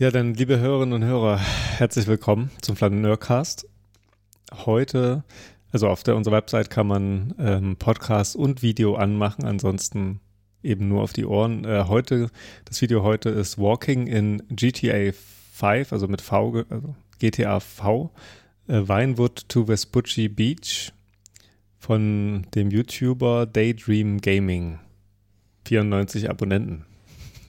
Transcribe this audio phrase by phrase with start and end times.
[0.00, 3.68] Ja, dann liebe Hörerinnen und Hörer, herzlich willkommen zum Flaneurcast.
[4.64, 5.24] Heute,
[5.72, 10.20] also auf der unserer Website kann man ähm, Podcast und Video anmachen, ansonsten
[10.62, 11.66] eben nur auf die Ohren.
[11.66, 12.30] Äh, heute,
[12.64, 15.12] das Video heute ist Walking in GTA
[15.52, 18.10] 5, also mit V, also GTA V,
[18.68, 20.94] äh, Vinewood to Vespucci Beach
[21.78, 24.78] von dem YouTuber Daydream Gaming.
[25.66, 26.86] 94 Abonnenten.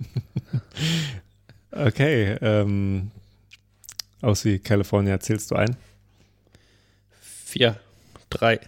[1.72, 3.12] okay, ähm,
[4.22, 5.76] aus wie California zählst du ein?
[7.46, 7.80] Vier,
[8.30, 8.60] drei,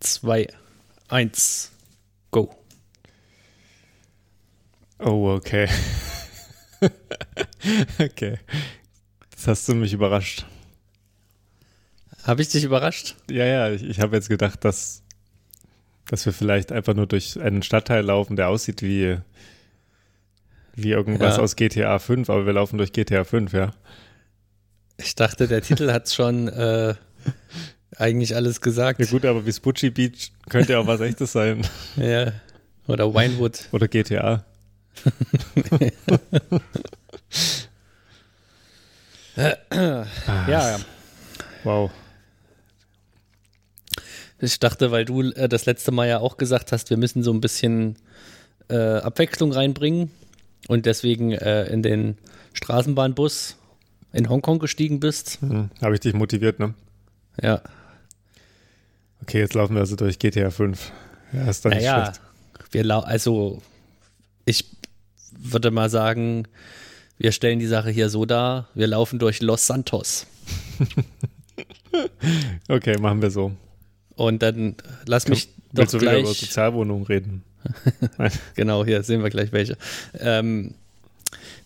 [0.00, 0.48] zwei,
[1.08, 1.72] eins,
[2.30, 2.54] go.
[4.98, 5.68] Oh, okay.
[7.98, 8.38] okay.
[9.30, 10.46] Das hast du mich überrascht.
[12.22, 13.16] Habe ich dich überrascht?
[13.30, 15.02] Ja, ja, ich, ich habe jetzt gedacht, dass,
[16.06, 19.18] dass wir vielleicht einfach nur durch einen Stadtteil laufen, der aussieht wie,
[20.76, 21.42] wie irgendwas Ja.
[21.42, 23.72] aus GTA 5, aber wir laufen durch GTA 5, ja.
[24.96, 26.94] Ich dachte, der Titel hat schon äh,
[27.96, 29.00] eigentlich alles gesagt.
[29.00, 31.66] Ja gut, aber wie Spucci Beach könnte ja auch was echtes sein.
[31.96, 32.32] Ja.
[32.86, 33.60] Oder Winewood.
[33.72, 34.44] Oder GTA.
[39.36, 40.78] Ja,
[41.64, 41.90] Wow.
[44.38, 47.32] ich dachte, weil du äh, das letzte Mal ja auch gesagt hast, wir müssen so
[47.32, 47.96] ein bisschen
[48.68, 50.10] äh, Abwechslung reinbringen
[50.68, 52.18] und deswegen äh, in den
[52.52, 53.56] Straßenbahnbus
[54.12, 55.40] in Hongkong gestiegen bist.
[55.40, 56.74] Hm, habe ich dich motiviert, ne?
[57.42, 57.60] Ja.
[59.22, 60.92] Okay, jetzt laufen wir also durch GTA 5.
[61.32, 62.20] Ja, ist nicht Naja, schlecht.
[62.72, 63.60] wir lau also
[64.44, 64.66] ich
[65.36, 66.46] würde mal sagen,
[67.18, 70.26] wir stellen die Sache hier so dar, wir laufen durch Los Santos.
[72.68, 73.52] Okay, machen wir so.
[74.16, 74.74] Und dann
[75.06, 77.44] lass mich doch Willst du wieder über gleich, Sozialwohnungen reden?
[78.54, 79.76] genau, hier sehen wir gleich welche.
[80.18, 80.74] Ähm,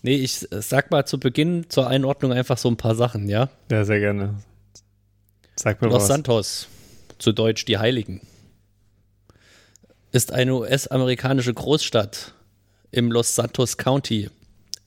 [0.01, 3.49] nee, ich sag mal zu Beginn zur Einordnung einfach so ein paar Sachen, ja?
[3.71, 4.35] Ja, sehr gerne.
[5.55, 6.07] Sag mir Los was.
[6.07, 6.67] Santos,
[7.17, 8.21] zu Deutsch die Heiligen,
[10.11, 12.33] ist eine US-amerikanische Großstadt
[12.91, 14.29] im Los Santos County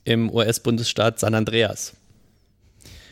[0.03, 1.93] im US-Bundesstaat San Andreas.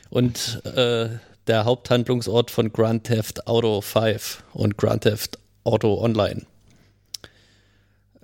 [0.09, 1.09] Und äh,
[1.47, 6.45] der Haupthandlungsort von Grand Theft Auto 5 und Grand Theft Auto Online.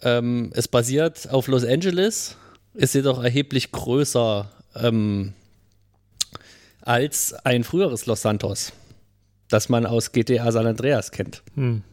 [0.02, 2.38] Ähm, es basiert auf Los Angeles,
[2.74, 5.34] ist jedoch erheblich größer ähm,
[6.81, 8.74] als ein früheres Los Santos
[9.50, 11.44] das man aus GTA San Andreas kennt.
[11.56, 11.84] Hm.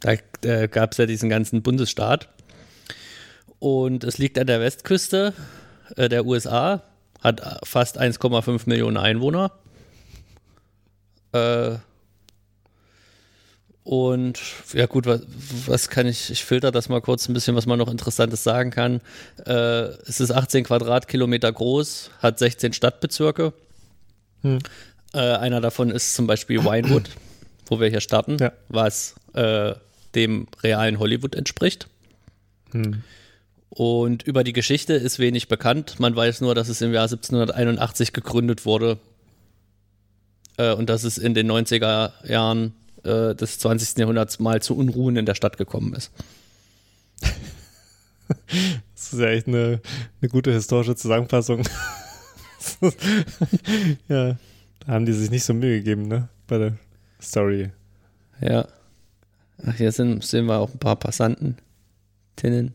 [0.00, 2.28] Da äh, gab es ja diesen ganzen Bundesstaat.
[3.58, 5.34] Und es liegt an der Westküste
[5.96, 6.82] äh, der USA,
[7.20, 9.52] hat fast 1,5 Millionen Einwohner.
[11.32, 11.76] Äh,
[13.84, 14.38] und
[14.74, 15.22] ja gut, was,
[15.66, 18.70] was kann ich, ich filter das mal kurz ein bisschen, was man noch Interessantes sagen
[18.70, 19.00] kann.
[19.44, 19.52] Äh,
[20.06, 23.52] es ist 18 Quadratkilometer groß, hat 16 Stadtbezirke.
[24.42, 24.60] Hm.
[25.14, 27.10] Äh, einer davon ist zum Beispiel Winewood,
[27.66, 28.52] wo wir hier starten, Ja.
[28.68, 29.74] was äh,
[30.14, 31.88] dem realen Hollywood entspricht.
[32.70, 33.02] Hm.
[33.68, 35.98] Und über die Geschichte ist wenig bekannt.
[35.98, 38.98] Man weiß nur, dass es im Jahr 1781 gegründet wurde
[40.58, 42.74] äh, und dass es in den 90er Jahren
[43.04, 43.98] äh, des 20.
[43.98, 46.12] Jahrhunderts mal zu Unruhen in der Stadt gekommen ist.
[48.94, 49.80] Das ist ja echt eine,
[50.20, 51.64] eine gute historische Zusammenfassung.
[54.08, 54.36] ja,
[54.80, 56.28] da haben die sich nicht so Mühe gegeben, ne?
[56.46, 56.78] Bei der
[57.20, 57.72] Story.
[58.40, 58.66] Ja.
[59.66, 61.56] Ach, hier sind, sehen wir auch ein paar Passanten.
[62.36, 62.74] Tinnen.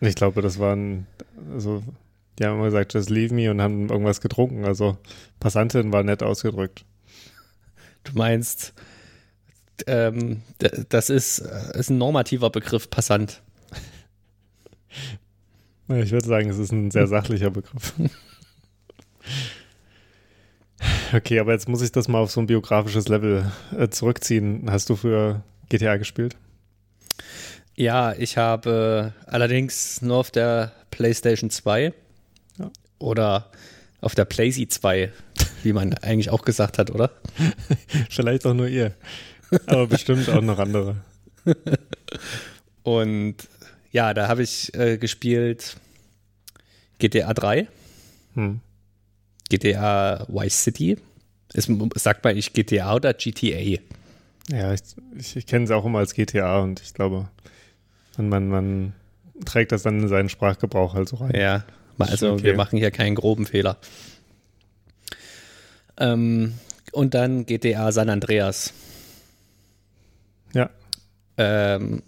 [0.00, 1.06] Ich glaube, das waren,
[1.52, 1.82] also,
[2.38, 4.64] die haben immer gesagt, just leave me und haben irgendwas getrunken.
[4.64, 4.98] Also,
[5.40, 6.84] Passantin war nett ausgedrückt.
[8.04, 8.74] Du meinst,
[9.86, 10.42] ähm,
[10.88, 13.42] das ist, äh, ist ein normativer Begriff, Passant.
[15.88, 17.94] Ich würde sagen, es ist ein sehr sachlicher Begriff.
[21.12, 24.70] Okay, aber jetzt muss ich das mal auf so ein biografisches Level äh, zurückziehen.
[24.70, 26.36] Hast du für GTA gespielt?
[27.74, 31.92] Ja, ich habe allerdings nur auf der PlayStation 2
[32.58, 32.70] Ja.
[32.98, 33.50] oder
[34.00, 35.12] auf der PlayStation 2,
[35.62, 37.10] wie man eigentlich auch gesagt hat, oder?
[38.10, 38.94] Vielleicht auch nur ihr.
[39.66, 40.96] Aber bestimmt auch noch andere.
[42.82, 43.36] Und
[43.90, 45.76] ja, da habe ich äh, gespielt
[46.98, 47.68] GTA 3,
[48.34, 48.60] Hm.
[49.48, 50.96] GTA Vice City.
[51.52, 53.80] Ist, sagt man ich GTA oder GTA?
[54.50, 54.80] Ja, ich,
[55.18, 57.28] ich, ich kenne es auch immer als GTA und ich glaube,
[58.16, 58.92] man, man,
[59.44, 61.32] trägt das dann in seinen Sprachgebrauch halt so rein.
[61.34, 61.64] Ja,
[61.98, 62.44] also okay.
[62.44, 63.76] wir machen hier keinen groben Fehler.
[65.96, 66.54] Ähm,
[66.92, 68.72] und dann GTA San Andreas.
[70.54, 70.70] Ja.
[71.36, 72.02] Ähm,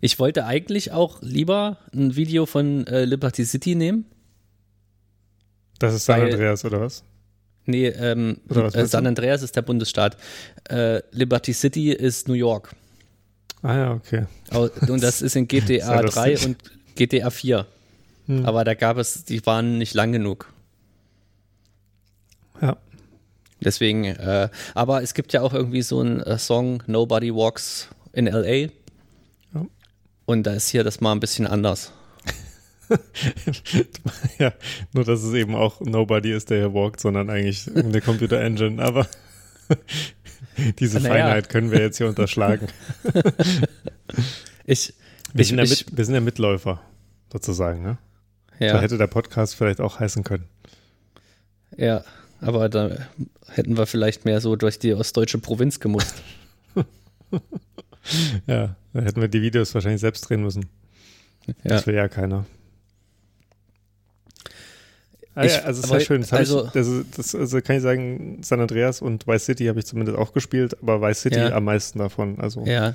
[0.00, 4.04] ich wollte eigentlich auch lieber ein Video von äh, Liberty City nehmen.
[5.78, 7.04] Das ist San Weil- Andreas, oder was?
[7.64, 9.06] Nee, ähm, was äh, San?
[9.06, 10.16] Andreas ist der Bundesstaat.
[10.68, 12.74] Äh, Liberty City ist New York.
[13.62, 14.26] Ah ja, okay.
[14.50, 16.48] Und das ist in GTA Sehr 3 lustig.
[16.48, 16.56] und
[16.96, 17.66] GTA 4.
[18.26, 18.44] Hm.
[18.46, 20.52] Aber da gab es, die waren nicht lang genug.
[22.60, 22.76] Ja.
[23.64, 28.26] Deswegen, äh, aber es gibt ja auch irgendwie so einen äh, Song, Nobody Walks in
[28.26, 28.68] LA.
[29.54, 29.66] Ja.
[30.24, 31.92] Und da ist hier das mal ein bisschen anders.
[34.38, 34.52] ja,
[34.92, 38.82] nur dass es eben auch Nobody ist, der hier walkt, sondern eigentlich eine Computer Engine.
[38.82, 39.06] Aber
[40.78, 41.14] diese Naja.
[41.14, 42.68] Feinheit können wir jetzt hier unterschlagen.
[44.64, 44.94] Ich,
[45.32, 46.80] Wir, ich, sind, ja ich mit, wir sind ja Mitläufer,
[47.32, 47.82] sozusagen.
[47.82, 47.98] Ne?
[48.60, 50.44] Da ja, hätte der Podcast vielleicht auch heißen können.
[51.76, 52.04] ja,
[52.42, 52.90] aber da
[53.48, 56.14] hätten wir vielleicht mehr so durch die ostdeutsche Provinz gemusst.
[58.48, 60.66] Ja, da hätten wir die Videos wahrscheinlich selbst drehen müssen.
[61.46, 61.54] Ja.
[61.62, 62.44] Das will ja keiner.
[65.34, 66.20] Ah, Ich- ja, also es ist ja schön.
[66.22, 69.78] Das, also- ich, also, das also kann ich sagen, San Andreas und Vice City habe
[69.78, 71.52] ich zumindest auch gespielt, aber Vice City Ja.
[71.52, 72.38] am meisten davon.
[72.38, 72.94] Also Ja,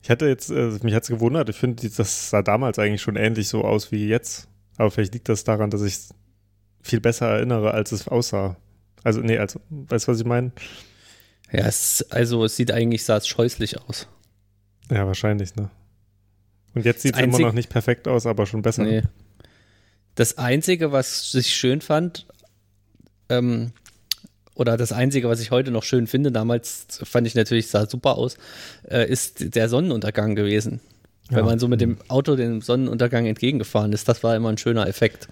[0.00, 3.16] ich hatte jetzt, äh, mich hat es gewundert, ich finde, das sah damals eigentlich schon
[3.16, 4.48] ähnlich so aus wie jetzt.
[4.78, 6.08] Aber vielleicht liegt das daran, dass ich es
[6.82, 8.56] viel besser erinnere, als es aussah.
[9.04, 10.52] Also, nee, also, weißt du, was ich meine?
[11.52, 14.08] ja, es, also es sieht eigentlich, sah es scheußlich aus.
[14.90, 15.70] Ja, wahrscheinlich, ne?
[16.74, 18.82] Und jetzt sieht es immer noch nicht perfekt aus, aber schon besser.
[18.82, 19.02] Nee.
[20.14, 22.26] Das Einzige, was ich schön fand,
[23.28, 23.72] ähm,
[24.54, 28.16] oder das Einzige, was ich heute noch schön finde, damals fand ich natürlich, sah super
[28.16, 28.36] aus,
[28.88, 30.80] äh, ist der Sonnenuntergang gewesen.
[31.30, 31.38] Ja.
[31.38, 34.86] Wenn man so mit dem Auto dem Sonnenuntergang entgegengefahren ist, das war immer ein schöner
[34.86, 35.28] Effekt.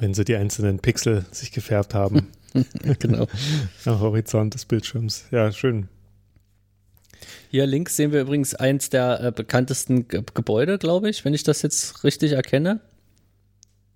[0.00, 2.28] Wenn sie die einzelnen Pixel sich gefärbt haben
[2.98, 3.26] genau.
[3.84, 5.26] am Horizont des Bildschirms.
[5.30, 5.88] Ja, schön.
[7.50, 11.42] Hier links sehen wir übrigens eins der äh, bekanntesten Ge Gebäude, glaube ich, wenn ich
[11.42, 12.80] das jetzt richtig erkenne.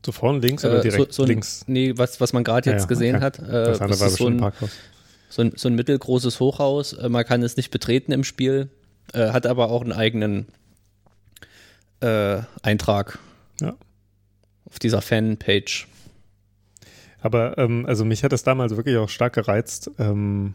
[0.05, 1.65] So vorne links oder Äh, direkt so, so ein, links?
[1.67, 3.25] Nee, was, was man gerade jetzt ja, gesehen okay.
[3.25, 3.39] hat.
[3.39, 4.71] Äh, Das andere war ist so ein Parkhaus.
[5.29, 6.95] so ein, so ein mittelgroßes Hochhaus.
[6.95, 8.71] Äh, man kann es nicht betreten im Spiel,
[9.13, 10.47] äh, hat aber auch einen eigenen
[12.63, 13.19] Eintrag
[13.61, 13.77] Ja.
[14.65, 15.87] auf dieser Fanpage.
[17.23, 20.55] Aber ähm, also mich hat das damals wirklich auch stark gereizt, ähm,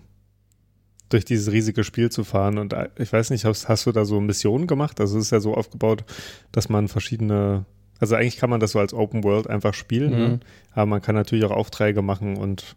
[1.09, 2.57] durch dieses riesige Spiel zu fahren.
[2.57, 4.99] Und äh, ich weiß nicht, hast, hast du da so Missionen gemacht?
[4.99, 6.03] Also es ist ja so aufgebaut,
[6.51, 7.65] dass man verschiedene,
[7.99, 10.17] also eigentlich kann man das so als Open World einfach spielen, Mhm.
[10.19, 10.39] ne?
[10.73, 12.75] aber man kann natürlich auch Aufträge machen und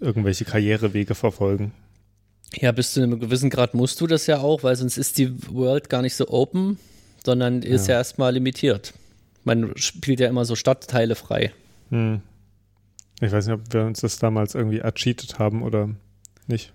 [0.00, 1.72] irgendwelche Karrierewege verfolgen.
[2.54, 5.32] Ja, bis zu einem gewissen Grad musst du das ja auch, weil sonst ist die
[5.52, 6.78] World gar nicht so open,
[7.24, 7.94] sondern ist Ja.
[7.94, 8.94] ja, erstmal limitiert.
[9.44, 11.52] Man spielt ja immer so Stadtteile frei.
[11.90, 12.20] Hm.
[13.20, 15.90] Ich weiß nicht, ob wir uns das damals irgendwie ercheatet haben oder
[16.46, 16.72] nicht.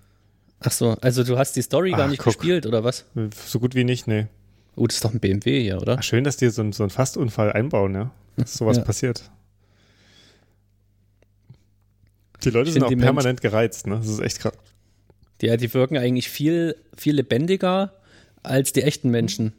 [0.60, 2.38] Ach so, also du hast die Story gar Ach, nicht guck.
[2.38, 3.06] gespielt, oder was?
[3.46, 4.28] So gut wie nicht, nee.
[4.76, 5.98] Oh, das ist doch ein BMW hier, oder?
[6.00, 8.12] Ach, schön, dass die so, ein- so einen Fastunfall einbauen, ja.
[8.38, 8.84] Dass sowas Ja.
[8.84, 9.30] passiert.
[12.44, 13.98] Die Leute Ich sind auch permanent gereizt, ne?
[13.98, 14.54] Das ist echt krass.
[15.42, 17.94] Die, die wirken eigentlich viel, viel lebendiger
[18.42, 19.54] als die echten Menschen.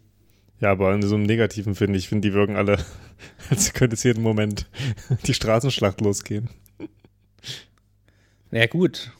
[0.61, 2.79] Ja, aber in so einem Negativen finde ich, finde die wirken alle,
[3.51, 4.67] als könnte es jeden Moment
[5.27, 6.49] die Straßenschlacht losgehen.
[8.55, 9.11] Ja, gut.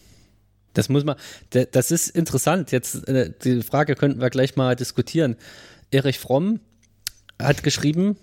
[0.75, 1.17] Das muss man,
[1.51, 2.73] da- das ist interessant.
[2.73, 5.37] Jetzt, äh, die Frage könnten wir gleich mal diskutieren.
[5.91, 6.61] Erich Fromm
[7.41, 8.17] hat geschrieben,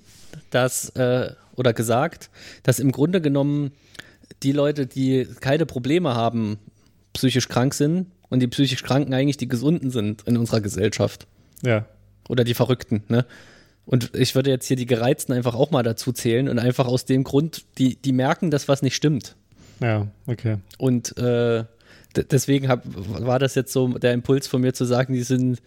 [0.49, 2.29] dass, äh, oder gesagt,
[2.63, 3.71] dass im Grunde genommen
[4.43, 6.57] die Leute, die keine Probleme haben,
[7.13, 11.27] psychisch krank sind und die psychisch Kranken eigentlich die Gesunden sind in unserer Gesellschaft.
[11.62, 11.86] Ja.
[12.29, 13.25] Oder die Verrückten, ne?
[13.86, 17.03] Und ich würde jetzt hier die Gereizten einfach auch mal dazu zählen und einfach aus
[17.03, 19.36] dem Grund, die, die merken, dass was nicht stimmt.
[19.81, 20.57] Ja, okay.
[20.77, 21.65] Und äh,
[22.15, 25.61] deswegen hab, war das jetzt so der Impuls von mir zu sagen, die sind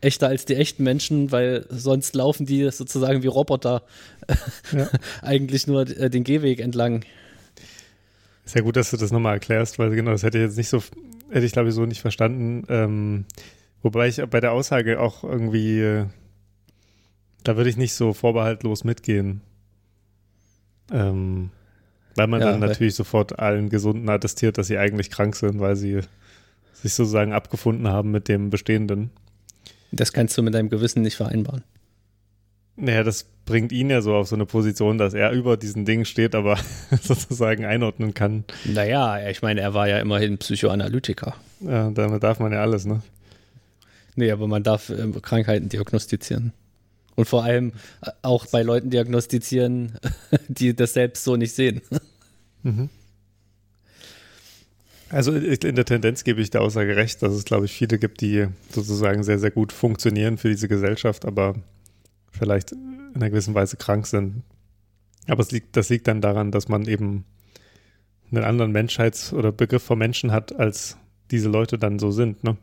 [0.00, 3.82] echter als die echten Menschen, weil sonst laufen die sozusagen wie Roboter
[4.72, 4.88] Ja.
[5.22, 7.04] eigentlich nur äh, den Gehweg entlang.
[8.44, 10.82] Sehr gut, dass du das nochmal erklärst, weil genau, das hätte ich jetzt nicht so,
[11.30, 12.64] hätte ich glaube ich so nicht verstanden.
[12.68, 13.24] Ähm,
[13.82, 16.06] wobei ich bei der Aussage auch irgendwie, äh,
[17.42, 19.42] da würde ich nicht so vorbehaltlos mitgehen.
[20.92, 21.50] Ähm,
[22.16, 25.76] weil man Ja, dann natürlich sofort allen Gesunden attestiert, dass sie eigentlich krank sind, weil
[25.76, 26.00] sie
[26.72, 29.10] sich sozusagen abgefunden haben mit dem Bestehenden.
[29.92, 31.62] Das kannst du mit deinem Gewissen nicht vereinbaren.
[32.76, 36.04] Naja, das bringt ihn ja so auf so eine Position, dass er über diesen Dingen
[36.04, 36.58] steht, aber
[37.00, 38.44] sozusagen einordnen kann.
[38.64, 41.34] Naja, ich meine, er war ja immerhin Psychoanalytiker.
[41.60, 43.02] Ja, damit darf man ja alles, ne?
[44.14, 46.52] Nee, aber man darf äh, Krankheiten diagnostizieren.
[47.16, 49.98] Und vor allem äh, auch bei Leuten diagnostizieren,
[50.48, 51.82] die das selbst so nicht sehen.
[55.08, 58.20] Also in der Tendenz gebe ich der Aussage recht, dass es, glaube ich, viele gibt,
[58.20, 61.54] die sozusagen sehr, sehr gut funktionieren für diese Gesellschaft, aber
[62.32, 64.42] vielleicht in einer gewissen Weise krank sind.
[65.28, 67.24] Aber es liegt, das liegt dann daran, dass man eben
[68.30, 70.96] einen anderen Menschheits- oder Begriff vom Menschen hat, als
[71.30, 72.56] diese Leute dann so sind, ne?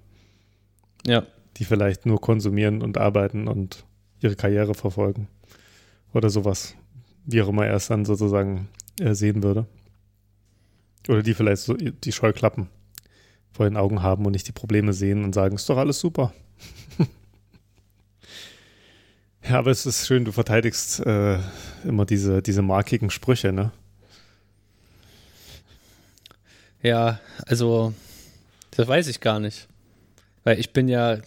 [1.05, 1.25] Ja.
[1.57, 3.85] Die vielleicht nur konsumieren und arbeiten und
[4.23, 5.27] ihre Karriere verfolgen.
[6.13, 6.75] Oder sowas.
[7.25, 9.65] Wie auch immer er es dann sozusagen äh, sehen würde.
[11.07, 12.69] Oder die vielleicht so die Scheuklappen
[13.51, 16.33] vor den Augen haben und nicht die Probleme sehen und sagen, ist doch alles super.
[19.47, 21.37] ja, aber es ist schön, du verteidigst äh,
[21.83, 23.71] immer diese, diese markigen Sprüche, ne?
[26.81, 27.93] Ja, also,
[28.71, 29.67] das weiß ich gar nicht.
[30.43, 31.19] Weil ich bin ja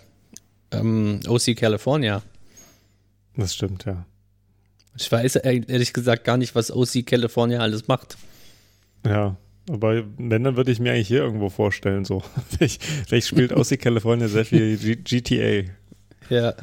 [0.71, 2.23] ähm, OC California.
[3.37, 4.07] Das stimmt, ja.
[4.99, 8.17] Ich weiß ehrlich gesagt gar nicht, was OC California alles macht.
[9.05, 9.37] Ja,
[9.69, 12.23] aber wenn, dann würde ich mir eigentlich hier irgendwo vorstellen, so.
[12.49, 15.71] vielleicht, vielleicht spielt OC California sehr viel G GTA.
[16.31, 16.55] Ja.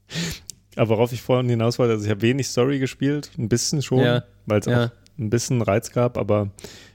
[0.76, 4.00] aber worauf ich vorhin hinaus wollte, also ich habe wenig Story gespielt, ein bisschen schon,
[4.00, 4.24] Ja.
[4.46, 4.84] weil es Ja.
[4.86, 6.50] auch ein bisschen Reiz gab, aber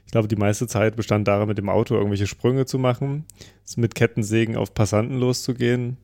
[0.06, 3.24] ich glaube, die meiste Zeit bestand darin, mit dem Auto irgendwelche Sprünge zu machen,
[3.76, 5.96] mit Kettensägen auf Passanten loszugehen,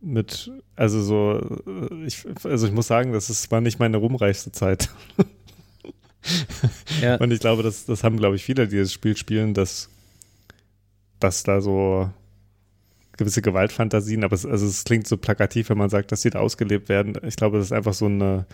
[0.00, 4.52] mit, also so, äh, ich, also ich muss sagen, das ist, war nicht meine ruhmreichste
[4.52, 4.90] Zeit.
[7.00, 7.16] Ja.
[7.16, 9.88] Und ich glaube, das, das haben, glaube ich, viele, die das Spiel spielen, dass,
[11.20, 12.10] dass da so
[13.16, 16.40] gewisse Gewaltfantasien, aber es, also es klingt so plakativ, wenn man sagt, dass sie da
[16.40, 17.16] ausgelebt werden.
[17.26, 18.46] Ich glaube, dass es einfach so, eine,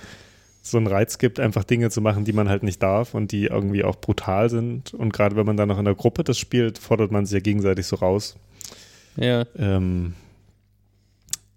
[0.62, 3.46] so einen Reiz gibt, einfach Dinge zu machen, die man halt nicht darf und die
[3.46, 4.94] irgendwie auch brutal sind.
[4.94, 7.40] Und gerade wenn man dann noch in der Gruppe das spielt, fordert man sich ja
[7.40, 8.36] gegenseitig so raus.
[9.16, 9.44] Ja.
[9.56, 10.14] Ähm,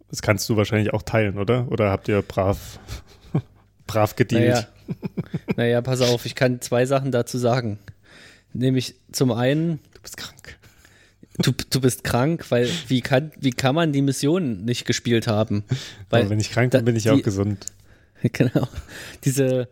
[0.10, 1.68] das kannst du wahrscheinlich auch teilen, oder?
[1.72, 2.80] Oder habt ihr brav,
[3.88, 4.68] brav gedealt?
[4.68, 4.68] Naja.
[5.58, 7.80] naja, pass auf, ich kann zwei Sachen dazu sagen.
[8.54, 10.58] Nämlich zum einen, Du bist krank.
[11.40, 15.64] du, du bist krank, weil wie kann, wie kann man die Mission nicht gespielt haben?
[16.10, 17.66] Weil Aber wenn ich krank da- bin, bin ich die- auch gesund.
[18.34, 18.68] Genau.
[19.24, 19.68] Diese,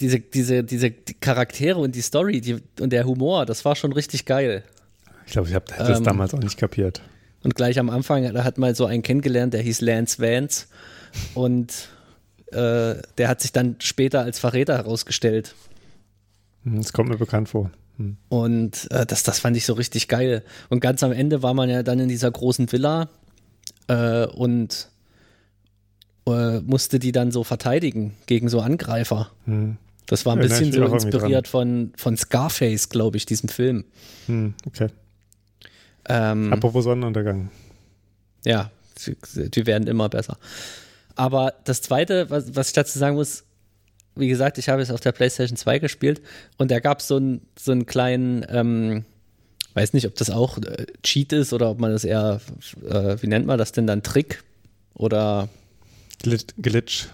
[0.00, 3.92] diese, diese, diese die Charaktere und die Story die, und der Humor, das war schon
[3.92, 4.64] richtig geil.
[5.24, 7.00] Ich glaube, ich habe das Ähm, damals auch nicht kapiert.
[7.46, 10.66] Und gleich am Anfang, da hat mal so einen kennengelernt, der hieß Lance Vance.
[11.32, 11.90] Und
[12.48, 15.54] äh, der hat sich dann später als Verräter herausgestellt.
[16.64, 17.70] Hm, Das kommt mir bekannt vor.
[17.98, 18.16] Hm.
[18.28, 20.42] Und äh, das, das fand ich so richtig geil.
[20.70, 23.08] Und ganz am Ende war man ja dann in dieser großen Villa
[23.86, 24.88] äh, und
[26.26, 29.30] äh, musste die dann so verteidigen gegen so Angreifer.
[29.44, 29.76] Hm.
[30.06, 33.84] Das war ein Erinnere bisschen mich so inspiriert von, von Scarface, glaube ich, diesem Film.
[34.26, 34.88] Hm, okay.
[36.08, 37.50] Ähm, Apropos Sonnenuntergang.
[38.44, 38.70] Ja,
[39.06, 40.38] die, werden immer besser.
[41.14, 43.44] Aber das Zweite, was, was ich dazu sagen muss,
[44.14, 46.22] wie gesagt, ich habe es auf der PlayStation 2 gespielt
[46.56, 49.04] und da gab es so, einen so einen kleinen, ähm,
[49.74, 52.40] weiß nicht, ob das auch äh, Cheat ist oder ob man das eher,
[52.88, 54.42] äh, wie nennt man das denn dann, Trick
[54.94, 55.48] oder
[56.22, 57.08] Glitch, Glitch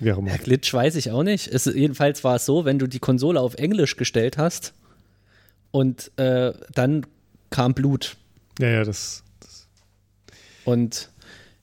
[0.00, 0.30] wie auch immer.
[0.30, 1.48] ja, Glitch, weiß ich auch nicht.
[1.48, 4.74] Es, jedenfalls war es so, wenn du die Konsole auf Englisch gestellt hast
[5.70, 7.06] und äh, dann
[7.50, 8.16] kam Blut.
[8.58, 9.24] Ja, ja, das.
[10.64, 11.10] Und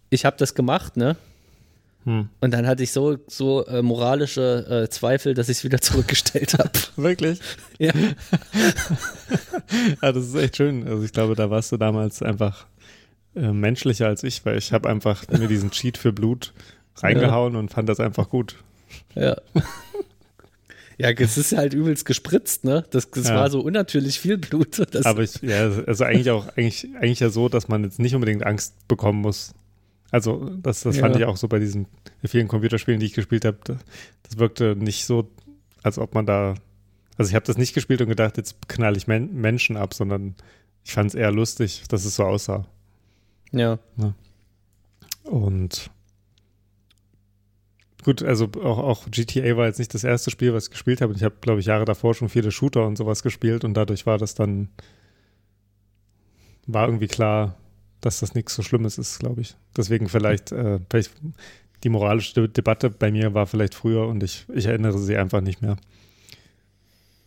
[0.10, 1.16] ich habe das gemacht, ne?
[2.04, 2.30] Hm.
[2.40, 6.54] Und dann hatte ich so, so äh, moralische äh, Zweifel, dass ich es wieder zurückgestellt
[6.56, 6.72] habe.
[6.96, 7.40] Wirklich?
[7.80, 7.94] ja.
[10.02, 10.86] Ja, das ist echt schön.
[10.86, 12.66] Also ich glaube, da warst du damals einfach
[13.36, 16.54] äh, menschlicher als ich, weil ich habe einfach mir diesen Cheat für Blut
[16.98, 18.56] reingehauen und fand das einfach gut.
[19.16, 19.38] ja.
[21.02, 22.86] Ja, es ist halt übelst gespritzt, ne?
[22.92, 23.36] Das, das Ja.
[23.36, 24.80] war so unnatürlich viel Blut.
[25.06, 28.46] Aber ich, ja, also eigentlich auch, eigentlich, eigentlich ja so, dass man jetzt nicht unbedingt
[28.46, 29.54] Angst bekommen muss.
[30.12, 31.22] Also, das, das fand Ja.
[31.22, 31.88] ich auch so bei diesen
[32.26, 33.58] vielen Computerspielen, die ich gespielt habe.
[33.64, 33.78] Das,
[34.24, 35.30] das wirkte nicht so,
[35.84, 36.56] als ob man da.
[37.18, 40.36] Also, ich habe das nicht gespielt und gedacht, jetzt knall ich Men Menschen ab, sondern
[40.84, 42.66] ich fand es eher lustig, dass es so aussah.
[43.52, 43.80] ja.
[45.24, 45.90] Und
[48.04, 51.14] gut, also auch, auch GTA war jetzt nicht das erste Spiel, was ich gespielt habe.
[51.14, 54.18] Ich habe, glaube ich, Jahre davor schon viele Shooter und sowas gespielt und dadurch war
[54.18, 54.70] das dann,
[56.68, 57.58] war irgendwie klar,
[58.02, 59.56] dass das nichts so Schlimmes ist, glaube ich.
[59.78, 61.12] Deswegen vielleicht, äh, vielleicht
[61.84, 65.42] die moralische De Debatte bei mir war vielleicht früher und ich, ich erinnere sie einfach
[65.42, 65.78] nicht mehr.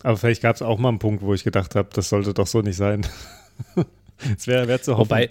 [0.02, 2.47] Aber vielleicht gab es auch mal einen Punkt, wo ich gedacht habe, das sollte doch
[2.47, 3.07] so nicht sein.
[4.38, 5.11] Es wäre wär zu hoffen.
[5.11, 5.28] Wobei,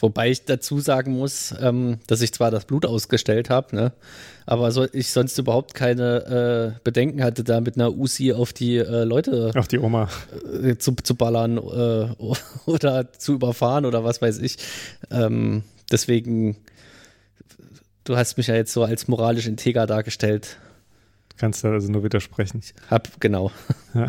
[0.00, 3.92] wobei ich dazu sagen muss, ähm, dass ich zwar das Blut ausgestellt habe, ne?
[4.46, 8.76] aber so, ich sonst überhaupt keine äh, Bedenken hatte, da mit einer Uzi auf die
[8.78, 10.08] äh, Leute Auch die Oma.
[10.62, 12.08] äh, zu, zu ballern äh,
[12.66, 14.56] oder zu überfahren oder was weiß ich.
[15.10, 16.56] Ähm, deswegen,
[18.04, 20.56] du hast mich ja jetzt so als moralisch integer dargestellt.
[21.36, 22.60] Kannst du also nur widersprechen.
[22.90, 23.50] Hab, genau.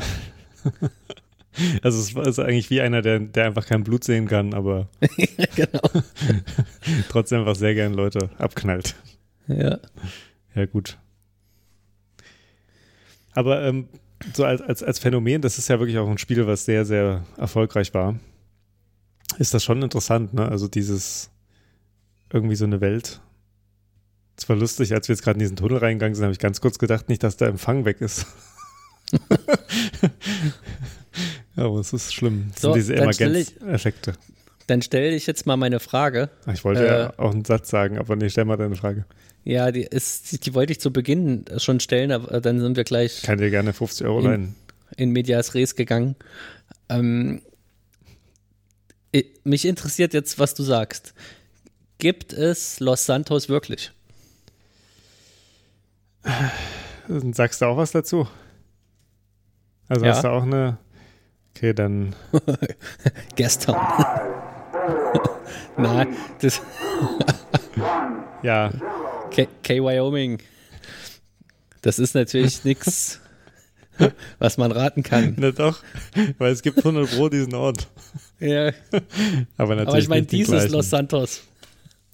[1.81, 4.87] Also es also eigentlich wie einer, der, der einfach kein Blut sehen kann, aber
[5.55, 5.81] genau.
[7.09, 8.95] trotzdem einfach sehr gern Leute abknallt.
[9.47, 9.79] Ja.
[10.55, 10.97] Ja, gut.
[13.33, 13.87] Aber ähm,
[14.33, 17.23] so als, als, als Phänomen, das ist ja wirklich auch ein Spiel, was sehr, sehr
[17.37, 18.19] erfolgreich war,
[19.39, 20.47] ist das schon interessant, ne?
[20.47, 21.31] Also dieses
[22.31, 23.21] irgendwie so eine Welt.
[24.37, 26.61] Es war lustig, als wir jetzt gerade in diesen Tunnel reingegangen sind, habe ich ganz
[26.61, 28.25] kurz gedacht, nicht, dass der Empfang weg ist.
[31.55, 32.49] Aber es ist schlimm.
[32.53, 34.13] Das So, sind diese Emergenz-Effekte.
[34.67, 36.29] Dann stelle ich jetzt mal meine Frage.
[36.53, 36.99] Ich wollte Äh.
[37.01, 39.05] ja auch einen Satz sagen, aber nee, stell mal deine Frage.
[39.43, 43.17] Ja, die, ist, die wollte ich zu Beginn schon stellen, aber dann sind wir gleich
[43.17, 44.55] Ich kann dir gerne 50 Euro In- leihen.
[44.97, 46.15] in Medias Res gegangen.
[46.89, 47.41] Ähm,
[49.43, 51.13] mich interessiert jetzt, was du sagst.
[51.97, 53.91] Gibt es Los Santos wirklich?
[57.33, 58.27] Sagst du auch was dazu?
[59.87, 60.13] Also Ja.
[60.13, 60.77] hast du auch eine.
[61.55, 62.15] Okay, dann.
[63.35, 63.75] Gestern.
[65.77, 66.61] Nein, das
[68.43, 68.71] Ja,
[69.31, 70.39] K, K Wyoming.
[71.81, 73.19] Das ist natürlich nichts,
[74.39, 75.35] was man raten kann.
[75.37, 75.83] ne, doch.
[76.37, 77.87] Weil es gibt 100 Pro diesen Ort.
[78.39, 78.71] Ja,
[79.57, 79.87] Aber natürlich.
[79.87, 80.71] aber ich meine, dieses gleichen.
[80.73, 81.43] Los Santos.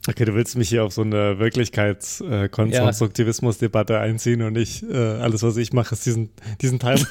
[0.09, 5.57] Okay, du willst mich hier auf so eine Wirklichkeitskonstruktivismus-Debatte einziehen und nicht äh, alles, was
[5.57, 6.29] ich mache, ist diesen,
[6.61, 7.05] diesen runter.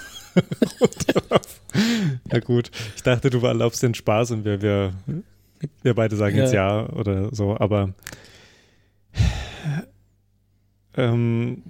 [2.32, 4.94] Ja gut, ich dachte, du erlaubst den Spaß und wir, wir,
[5.82, 6.44] wir beide sagen Ja.
[6.44, 7.92] jetzt ja oder so, aber
[10.96, 11.62] ähm,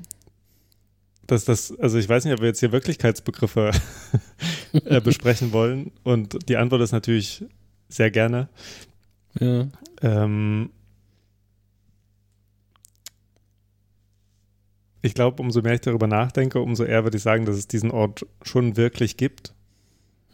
[1.27, 3.73] dass das, also ich weiß nicht, ob wir jetzt hier Wirklichkeitsbegriffe
[4.73, 7.45] äh, besprechen wollen und die Antwort ist natürlich
[7.89, 8.49] sehr gerne.
[9.41, 9.67] Ja.
[10.03, 10.71] Ähm,
[15.07, 17.91] ich glaube, umso mehr ich darüber nachdenke, umso eher würde ich sagen, dass es diesen
[17.91, 19.55] Ort schon wirklich gibt,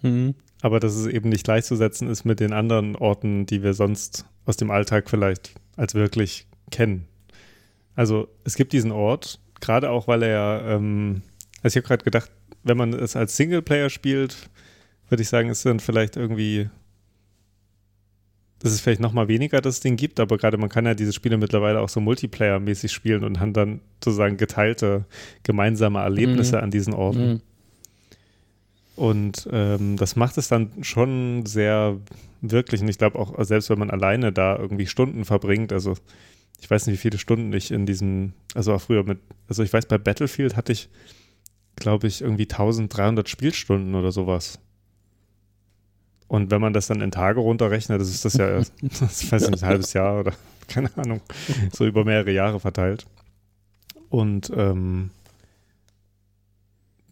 [0.00, 0.34] Hm.
[0.60, 4.56] aber dass es eben nicht gleichzusetzen ist mit den anderen Orten, die wir sonst aus
[4.56, 7.06] dem Alltag vielleicht als wirklich kennen.
[7.94, 11.22] Also es gibt diesen Ort, gerade auch, weil er, ähm,
[11.62, 12.30] also ich habe gerade gedacht,
[12.64, 14.48] wenn man es als Singleplayer spielt,
[15.08, 16.68] würde ich sagen, ist dann vielleicht irgendwie
[18.62, 20.94] das ist vielleicht noch mal weniger, dass es den gibt, aber gerade man kann ja
[20.94, 25.04] diese Spiele mittlerweile auch so Multiplayer-mäßig spielen und hat dann sozusagen geteilte
[25.42, 26.62] gemeinsame Erlebnisse Mhm.
[26.62, 27.20] an diesen Orten.
[27.20, 27.40] Hm.
[28.94, 31.98] Und ähm, das macht es dann schon sehr
[32.40, 32.82] wirklich.
[32.82, 35.94] Und ich glaube auch, selbst wenn man alleine da irgendwie Stunden verbringt, also
[36.60, 39.72] ich weiß nicht, wie viele Stunden ich in diesem, also auch früher mit, also ich
[39.72, 40.88] weiß, bei Battlefield hatte ich,
[41.76, 44.60] glaube ich, irgendwie 1300 Spielstunden oder sowas.
[46.32, 48.60] Und wenn man das dann in Tage runterrechnet, das ist das ja,
[49.00, 50.32] das weiß nicht, ein halbes Jahr oder
[50.66, 51.20] keine Ahnung,
[51.74, 53.04] so über mehrere Jahre verteilt.
[54.08, 55.10] Und ähm,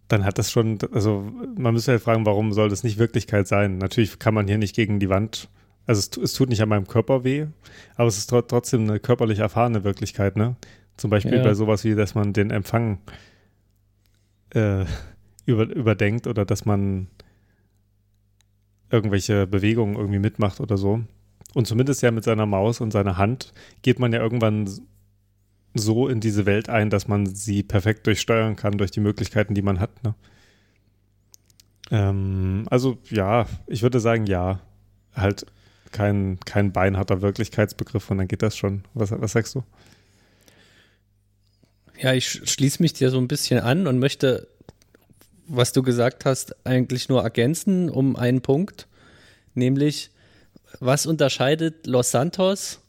[0.09, 3.77] dann hat das schon, also man müsste ja fragen, warum soll das nicht Wirklichkeit sein?
[3.77, 5.51] Natürlich kann man hier nicht gegen die Wand,
[5.87, 7.45] also es, es tut nicht an meinem Körper weh,
[7.97, 10.57] aber es ist tro- trotzdem eine körperlich erfahrene Wirklichkeit, ne?
[10.97, 11.43] Zum Beispiel Ja.
[11.43, 12.99] bei sowas wie, dass man den Empfang
[14.55, 14.87] äh,
[15.45, 17.09] über, überdenkt oder dass man
[18.91, 21.01] irgendwelche Bewegungen irgendwie mitmacht oder so.
[21.55, 24.69] Und zumindest ja mit seiner Maus und seiner Hand geht man ja irgendwann
[25.75, 29.63] so in diese Welt ein, dass man sie perfekt durchsteuern kann durch die Möglichkeiten, die
[29.63, 30.03] man hat.
[30.03, 30.15] Ne?
[31.91, 34.61] Ähm, also ja, ich würde sagen, ja,
[35.15, 35.47] halt
[35.93, 38.85] kein, kein beinharter Wirklichkeitsbegriff und dann geht das schon.
[38.95, 39.65] Was, was sagst du?
[41.99, 44.49] Ja, ich sch- schließe mich dir so ein bisschen an und möchte,
[45.51, 48.87] was du gesagt hast, eigentlich nur ergänzen um einen Punkt,
[49.55, 50.11] nämlich
[50.79, 52.81] was unterscheidet Los Santos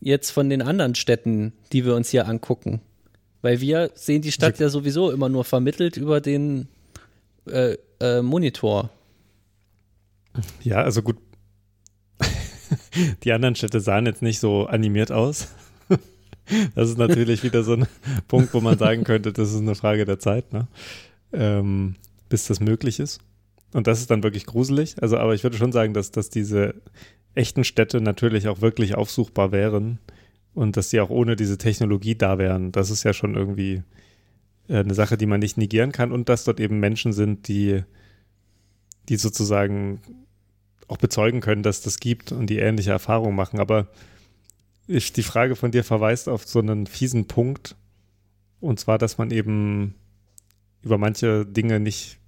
[0.00, 2.80] jetzt von den anderen Städten, die wir uns hier angucken?
[3.42, 6.68] Weil wir sehen die Stadt ja sowieso immer nur vermittelt über den
[7.46, 8.90] äh, äh, Monitor.
[10.62, 11.16] Ja, also gut.
[13.22, 15.48] Die anderen Städte sahen jetzt nicht so animiert aus.
[16.76, 17.88] Das ist natürlich wieder so ein
[18.28, 20.68] Punkt, wo man sagen könnte, das ist eine Frage der Zeit, ne?
[21.36, 21.94] Ähm,
[22.28, 23.20] bis das möglich ist.
[23.72, 24.96] Und das ist dann wirklich gruselig.
[25.02, 26.74] Also, aber ich würde schon sagen, dass, dass diese
[27.34, 29.98] echten Städte natürlich auch wirklich aufsuchbar wären
[30.54, 32.72] und dass sie auch ohne diese Technologie da wären.
[32.72, 33.82] Das ist ja schon irgendwie
[34.68, 37.82] äh, eine Sache, die man nicht negieren kann und dass dort eben Menschen sind, die,
[39.08, 40.00] die sozusagen
[40.88, 43.60] auch bezeugen können, dass das gibt und die ähnliche Erfahrungen machen.
[43.60, 43.88] Aber
[44.86, 47.76] ich, die Frage von dir verweist auf so einen fiesen Punkt.
[48.60, 49.94] Und zwar, dass man eben
[50.86, 52.18] über manche Dinge nicht,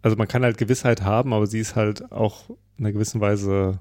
[0.00, 2.48] also man kann halt Gewissheit haben, aber sie ist halt auch
[2.78, 3.78] in einer gewissen Weise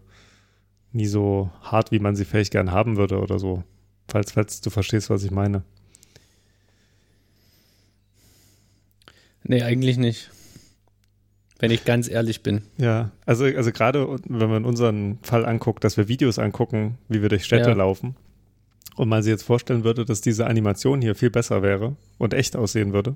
[0.92, 3.64] nie so hart, wie man sie vielleicht gern haben würde oder so.
[4.10, 5.64] Falls, falls du verstehst, was ich meine.
[9.44, 10.30] Nee, eigentlich nicht.
[11.58, 12.64] Wenn ich ganz ehrlich bin.
[12.78, 17.30] Ja, also, also gerade wenn man unseren Fall anguckt, dass wir Videos angucken, wie wir
[17.30, 17.76] durch Städte Ja.
[17.76, 18.16] laufen
[18.96, 22.56] und man sich jetzt vorstellen würde, dass diese Animation hier viel besser wäre und echt
[22.56, 23.16] aussehen würde,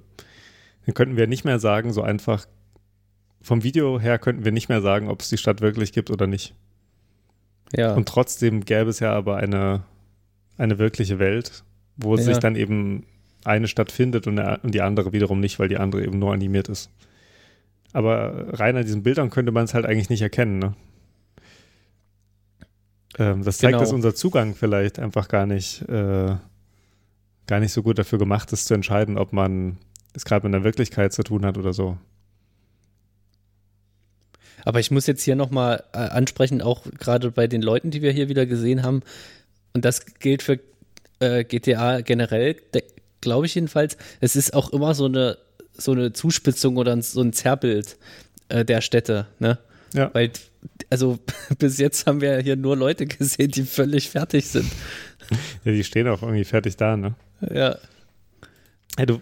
[0.86, 2.46] dann könnten wir nicht mehr sagen, so einfach
[3.42, 6.26] vom Video her könnten wir nicht mehr sagen, ob es die Stadt wirklich gibt oder
[6.28, 6.56] nicht.
[7.76, 7.94] Ja.
[7.94, 9.84] Und trotzdem gäbe es ja aber eine,
[10.58, 11.64] eine wirkliche Welt,
[11.98, 12.24] wo Ja.
[12.24, 13.06] sich dann eben
[13.44, 16.34] eine Stadt findet und, der- und die andere wiederum nicht, weil die andere eben nur
[16.34, 16.90] animiert ist.
[17.94, 20.60] Aber rein an diesen Bildern könnte man es halt eigentlich nicht erkennen.
[20.60, 20.74] Ne?
[23.18, 23.80] Ähm, das zeigt, Genau.
[23.80, 26.36] dass unser Zugang vielleicht einfach gar nicht, äh,
[27.48, 29.78] gar nicht so gut dafür gemacht ist, zu entscheiden, ob man
[30.14, 31.98] es gerade mit der Wirklichkeit zu tun hat oder so.
[34.64, 38.12] Aber ich muss jetzt hier nochmal äh, ansprechen, auch gerade bei den Leuten, die wir
[38.12, 39.02] hier wieder gesehen haben.
[39.74, 40.60] Und das gilt für
[41.20, 42.56] äh, GTA generell,
[43.22, 43.98] glaube ich jedenfalls.
[44.22, 45.38] Es ist auch immer so eine,
[45.74, 47.98] so eine Zuspitzung oder ein- so ein Zerrbild
[48.50, 49.28] äh, der Städte.
[49.40, 49.60] Ne?
[49.94, 50.10] Ja.
[50.14, 50.32] Weil,
[50.90, 51.20] also
[51.60, 54.72] bis jetzt haben wir hier nur Leute gesehen, die völlig fertig sind.
[55.64, 57.16] ja, die stehen auch irgendwie fertig da, ne?
[57.42, 57.78] Ja,
[58.98, 59.20] Ja, du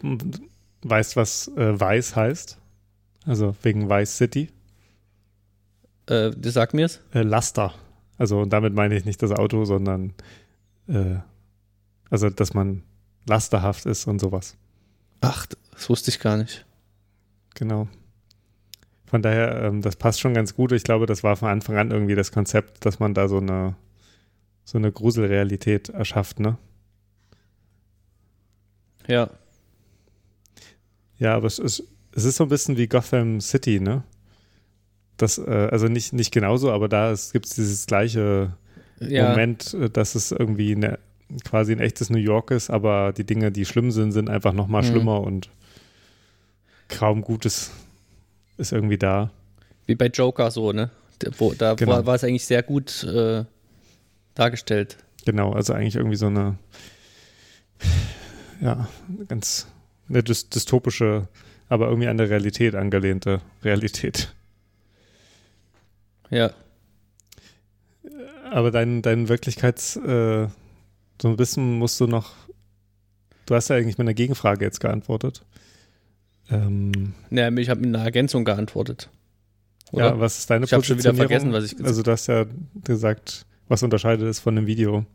[0.84, 2.58] weißt, was äh, Weiß heißt?
[3.25, 4.49] Also wegen Vice City.
[6.08, 6.99] äh, du sag mir's.
[7.13, 7.73] Äh, Laster.
[8.17, 10.13] Also und damit meine ich nicht das Auto, sondern
[10.88, 11.15] äh,
[12.10, 12.84] also, dass man
[13.27, 14.56] lasterhaft ist und sowas.
[15.21, 16.63] Ach, das wusste ich gar nicht.
[17.56, 17.88] Genau.
[19.13, 20.71] Von daher, ähm, das passt schon ganz gut.
[20.71, 23.76] Ich glaube, das war von Anfang an irgendwie das Konzept, dass man da so eine
[24.63, 26.58] so eine Gruselrealität erschafft, ne?
[29.08, 29.30] Ja,
[31.19, 34.02] Ja, aber es ist, es ist so ein bisschen wie Gotham City, ne?
[35.17, 38.58] Das, äh, also nicht, nicht genauso, aber da gibt es dieses gleiche
[38.99, 40.97] ja, Moment, äh, dass es irgendwie eine,
[41.43, 44.67] quasi ein echtes New York ist, aber die Dinge, die schlimm sind, sind einfach noch
[44.67, 44.88] mal Mhm.
[44.88, 45.52] schlimmer und
[46.88, 47.69] kaum Gutes
[48.58, 49.32] ist irgendwie da.
[49.86, 50.89] wie bei Joker so, ne?
[51.22, 51.92] Der- Wo, da Genau.
[51.92, 53.46] war, war es eigentlich sehr gut äh,
[54.36, 54.98] dargestellt.
[55.26, 56.58] Genau, also eigentlich irgendwie so eine,
[58.62, 58.88] ja,
[59.28, 59.68] ganz
[60.10, 61.28] eine dys dystopische,
[61.70, 64.34] aber irgendwie an der Realität angelehnte Realität.
[66.30, 66.52] Ja.
[68.52, 70.48] Aber dein, dein Wirklichkeits, äh,
[71.22, 72.32] so ein bisschen musst du noch,
[73.46, 75.44] du hast ja eigentlich mit einer Gegenfrage jetzt geantwortet.
[76.49, 79.10] Ähm, Ja, ich habe mit einer Ergänzung geantwortet.
[79.91, 80.19] ja, Oder?
[80.19, 81.51] was ist deine Ich hab schon wieder Positionierung?
[81.51, 82.45] vergessen, was ich gesagt Also du hast ja
[82.84, 85.06] gesagt, was unterscheidet es von einem Video.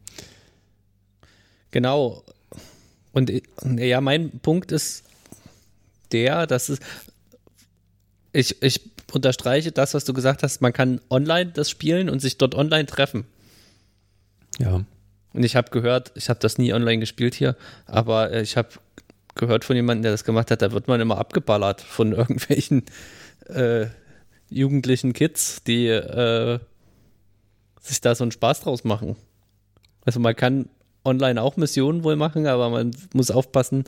[1.71, 2.25] Genau.
[3.13, 3.31] Und
[3.79, 5.05] ja, mein Punkt ist
[6.13, 6.79] der, dass es.
[8.33, 10.61] Ich, ich unterstreiche das, was du gesagt hast.
[10.61, 13.25] Man kann online das spielen und sich dort online treffen.
[14.59, 14.85] Ja.
[15.33, 18.69] Und ich habe gehört, ich habe das nie online gespielt hier, aber äh, ich habe
[19.39, 22.85] gehört von jemandem, der das gemacht hat, da wird man immer abgeballert von irgendwelchen
[23.49, 23.87] äh,
[24.51, 26.59] jugendlichen Kids, die äh,
[27.81, 29.17] sich da so einen Spaß draus machen.
[30.05, 30.69] Also man kann
[31.05, 33.85] online auch Missionen wohl machen, aber man muss aufpassen,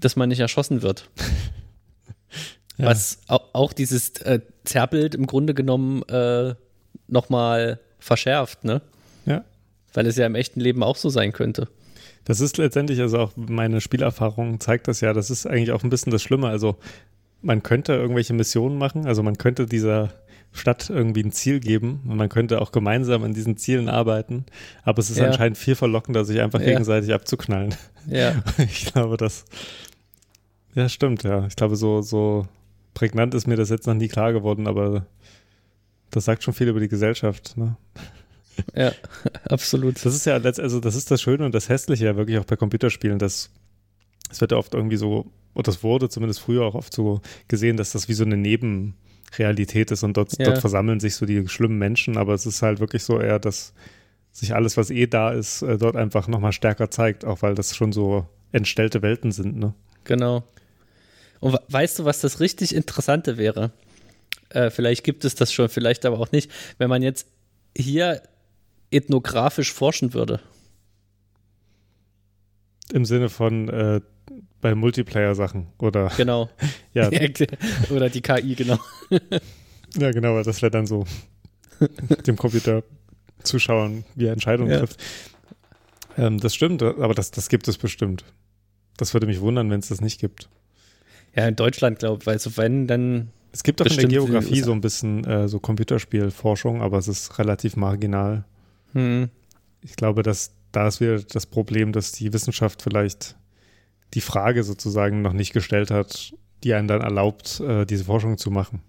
[0.00, 1.08] dass man nicht erschossen wird.
[2.80, 2.86] Ja.
[2.86, 6.54] Was au auch dieses äh, Zerrbild im Grunde genommen äh,
[7.08, 8.82] nochmal verschärft, ne?
[9.26, 9.44] Ja.
[9.92, 11.66] Weil es ja im echten Leben auch so sein könnte.
[12.28, 15.90] Das ist letztendlich, also auch meine Spielerfahrung zeigt das ja, das ist eigentlich auch ein
[15.90, 16.48] bisschen das Schlimme.
[16.48, 16.76] Also
[17.42, 20.10] man könnte irgendwelche Missionen machen, also man könnte dieser
[20.52, 24.44] Stadt irgendwie ein Ziel geben und man könnte auch gemeinsam an diesen Zielen arbeiten,
[24.82, 25.26] aber es ist Ja.
[25.26, 26.66] anscheinend viel verlockender, sich einfach Ja.
[26.66, 27.74] gegenseitig abzuknallen.
[28.08, 28.42] Ja.
[28.58, 29.44] Ich glaube, das,
[30.74, 31.46] ja stimmt, ja.
[31.46, 32.46] Ich glaube, so, so
[32.94, 35.06] prägnant ist mir das jetzt noch nie klar geworden, aber
[36.10, 37.56] das sagt schon viel über die Gesellschaft.
[37.56, 37.76] Ne?
[38.74, 38.92] Ja,
[39.48, 39.96] absolut.
[40.04, 42.56] Das ist ja also das ist das Schöne und das Hässliche ja wirklich auch bei
[42.56, 43.50] Computerspielen, dass
[44.30, 47.76] es wird ja oft irgendwie so, oder das wurde zumindest früher auch oft so gesehen,
[47.76, 50.46] dass das wie so eine Nebenrealität ist und dort, Ja.
[50.46, 53.72] dort versammeln sich so die schlimmen Menschen, aber es ist halt wirklich so eher, dass
[54.32, 57.74] sich alles, was eh da ist, äh, dort einfach nochmal stärker zeigt, auch weil das
[57.74, 59.74] schon so entstellte Welten sind, ne?
[60.04, 60.44] Genau.
[61.40, 63.72] Und we- weißt du, was das richtig Interessante wäre?
[64.50, 66.50] Äh, vielleicht gibt es das schon, vielleicht aber auch nicht.
[66.78, 67.26] Wenn man jetzt
[67.76, 68.22] hier
[68.90, 70.40] ethnografisch forschen würde.
[72.92, 74.00] Im Sinne von äh,
[74.60, 76.48] bei Multiplayer-Sachen oder Genau.
[76.94, 77.10] ja,
[77.90, 78.78] Oder die KI, genau.
[79.98, 81.04] ja genau, weil das wäre dann so
[82.26, 82.82] dem Computer
[83.42, 84.78] zuschauen, wie er Entscheidungen Ja.
[84.78, 85.00] trifft.
[86.16, 88.24] Ähm, das stimmt, aber das, das gibt es bestimmt.
[88.96, 90.48] Das würde mich wundern, wenn es das nicht gibt.
[91.36, 93.30] Ja, in Deutschland, glaube ich, weil so wenn, dann.
[93.52, 97.38] Es gibt doch in der Geografie so ein bisschen äh, so Computerspielforschung, aber es ist
[97.38, 98.44] relativ marginal.
[98.92, 99.28] Hm,
[99.82, 103.36] Ich glaube, dass da ist wieder das Problem, dass die Wissenschaft vielleicht
[104.14, 106.32] die Frage sozusagen noch nicht gestellt hat,
[106.64, 108.82] die einen dann erlaubt, äh, diese Forschung zu machen.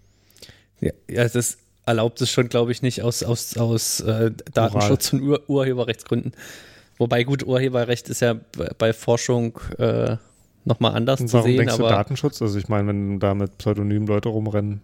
[0.82, 5.22] ja, ja, das erlaubt es schon, glaube ich, nicht aus, aus, aus äh, Datenschutz- und
[5.24, 6.34] Ur Urheberrechtsgründen.
[6.98, 8.36] Wobei, gut, Urheberrecht ist ja
[8.78, 10.18] bei Forschung äh,
[10.66, 11.58] nochmal anders Und zu warum sehen.
[11.58, 12.42] denkst du Aber Datenschutz?
[12.42, 14.82] Also ich meine, wenn da mit Pseudonymen Leute rumrennen.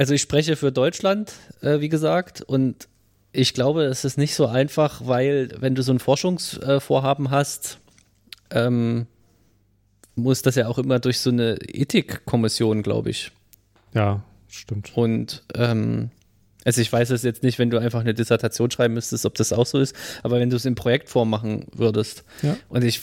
[0.00, 2.88] Also ich spreche für Deutschland, äh, wie gesagt, und
[3.32, 7.80] ich glaube, es ist nicht so einfach, weil wenn du so ein Forschungsvorhaben hast,
[8.50, 9.06] ähm,
[10.14, 13.30] muss das ja auch immer durch so eine Ethikkommission, glaube ich.
[13.92, 14.90] Ja, stimmt.
[14.96, 16.08] Und ähm,
[16.64, 19.52] also ich weiß es jetzt nicht, wenn du einfach eine Dissertation schreiben müsstest, ob das
[19.52, 22.24] auch so ist, aber wenn du es in Projektform machen würdest.
[22.40, 22.56] Ja.
[22.70, 23.02] Und ich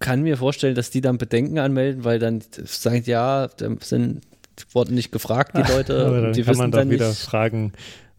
[0.00, 4.20] kann mir vorstellen, dass die dann Bedenken anmelden, weil dann sagen, ja, da sind
[4.72, 7.20] wurden nicht gefragt, die Leute, Aber dann die kann man doch dann wieder nicht.
[7.20, 7.72] fragen,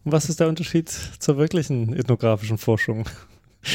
[0.04, 3.08] was ist der Unterschied zur wirklichen ethnografischen Forschung?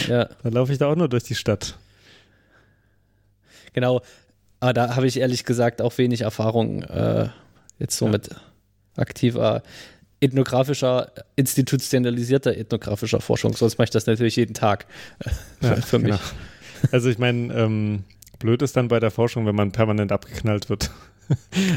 [0.08, 1.78] Ja, Da laufe ich da auch nur durch die Stadt.
[3.74, 4.02] genau.
[4.60, 7.30] Aber da habe ich ehrlich gesagt auch wenig Erfahrung äh,
[7.80, 8.12] jetzt so Ja.
[8.12, 8.30] mit
[8.96, 9.62] aktiver
[10.20, 13.56] ethnografischer, institutionalisierter ethnografischer Forschung.
[13.56, 14.88] Sonst mache ich das natürlich jeden Tag
[15.62, 16.08] Ja, für mich.
[16.10, 16.92] genau.
[16.92, 18.04] Also ich meine, ähm,
[18.40, 20.90] blöd ist dann bei der Forschung, wenn man permanent abgeknallt wird.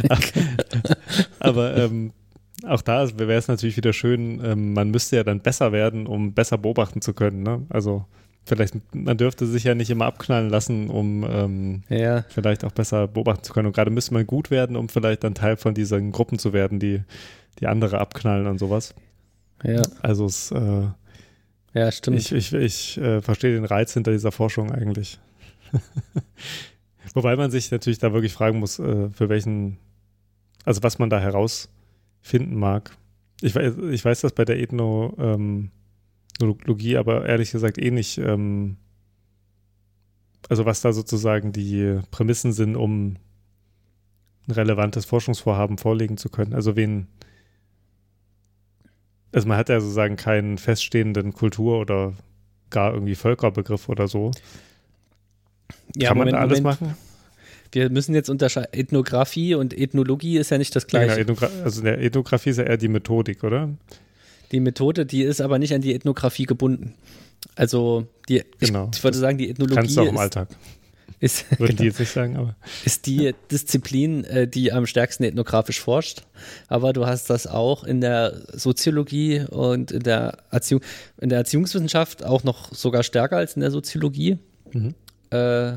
[1.41, 2.13] Aber ähm,
[2.67, 6.35] auch da wäre es natürlich wieder schön, ähm, man müsste ja dann besser werden, um
[6.35, 7.43] besser beobachten zu können.
[7.43, 7.63] Ne?
[7.71, 8.05] Also
[8.45, 13.09] vielleicht, man dürfte sich ja nicht immer abknallen lassen, um ähm, Ja, vielleicht auch besser
[13.09, 13.67] beobachten zu können.
[13.69, 16.79] Und gerade müsste man gut werden, um vielleicht dann Teil von diesen Gruppen zu werden,
[16.79, 17.03] die,
[17.61, 18.95] die andere abknallen und sowas.
[19.65, 20.89] ja, Also es, äh,
[21.73, 22.19] ja, stimmt.
[22.19, 25.19] ich, ich, ich äh, verstehe den Reiz hinter dieser Forschung eigentlich.
[27.15, 29.79] Wobei man sich natürlich da wirklich fragen muss, äh, für welchen,
[30.65, 32.97] also was man da herausfinden mag.
[33.41, 35.71] Ich weiß, ich weiß das bei der Ethnologie,
[36.97, 38.77] aber ehrlich gesagt eh nicht, ähm,
[40.49, 43.17] also was da sozusagen die Prämissen sind, um
[44.49, 46.55] ein relevantes Forschungsvorhaben vorlegen zu können.
[46.55, 47.09] Also wen,
[49.33, 52.15] also man hat ja sozusagen keinen feststehenden Kultur- oder
[52.71, 54.31] gar irgendwie Völkerbegriff oder so.
[55.97, 56.81] Ja, Kann man da alles Moment.
[56.83, 56.97] machen?
[57.73, 58.69] Wir müssen jetzt unterscheiden.
[58.73, 61.25] Ethnographie und Ethnologie ist ja nicht das Ja, gleiche.
[61.25, 63.69] genau, also der Ethnographie ist ja eher die Methodik, oder?
[64.51, 66.95] Die Methode, die ist aber nicht an die Ethnographie gebunden.
[67.55, 68.89] Also die, Genau.
[68.91, 70.49] ich, ich würde sagen, die Ethnologie Kannst du auch im ist, Alltag.
[71.21, 75.23] ist, Würden genau, die jetzt nicht sagen, aber ist die Disziplin, äh, die am stärksten
[75.23, 76.25] ethnografisch forscht.
[76.67, 80.81] Aber du hast das auch in der Soziologie und in der Erziehung,
[81.21, 84.39] in der Erziehungswissenschaft auch noch sogar stärker als in der Soziologie.
[84.73, 84.95] Mhm.
[85.31, 85.73] Äh,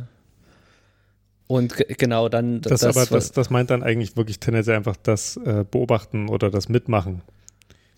[1.47, 5.37] und ge- genau dann das, aber das, das meint dann eigentlich wirklich tendenziell einfach das
[5.37, 7.21] äh, Beobachten oder das Mitmachen.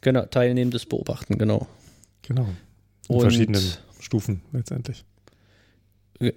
[0.02, 1.68] genau teilnehmendes Beobachten, genau.
[2.28, 2.48] Genau.
[3.08, 3.64] In Und- verschiedenen
[4.00, 5.06] Stufen letztendlich.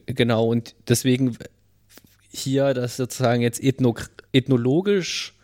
[0.07, 1.37] Genau, und deswegen
[2.31, 3.94] hier das sozusagen jetzt ethno
[4.33, 5.35] ethnologisch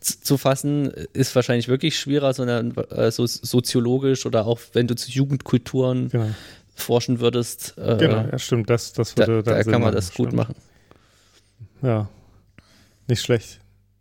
[0.00, 5.10] zu fassen, ist wahrscheinlich wirklich schwerer, sondern äh, so soziologisch oder auch wenn du zu
[5.10, 6.30] Jugendkulturen Genau.
[6.82, 8.68] Forschen würdest, äh, Genau, ja, stimmt.
[8.70, 10.34] Das, das da, würde da Sinn kann man das gut stimmt.
[10.34, 10.54] machen.
[11.82, 12.08] Ja.
[13.08, 13.60] Nicht schlecht.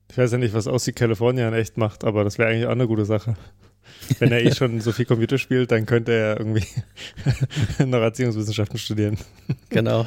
[0.10, 2.88] Ich weiß ja nicht, was Aussie California echt macht, aber das wäre eigentlich auch eine
[2.88, 3.36] gute Sache.
[4.20, 6.66] Wenn er eh schon so viel Computer spielt, dann könnte er irgendwie
[7.86, 9.18] noch Erziehungswissenschaften studieren.
[9.70, 10.06] Genau.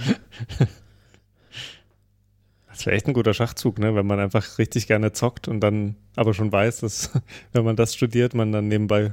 [2.68, 3.94] Das wäre echt ein guter Schachzug, ne?
[3.94, 7.10] wenn man einfach richtig gerne zockt und dann aber schon weiß, dass,
[7.52, 9.12] wenn man das studiert, man dann nebenbei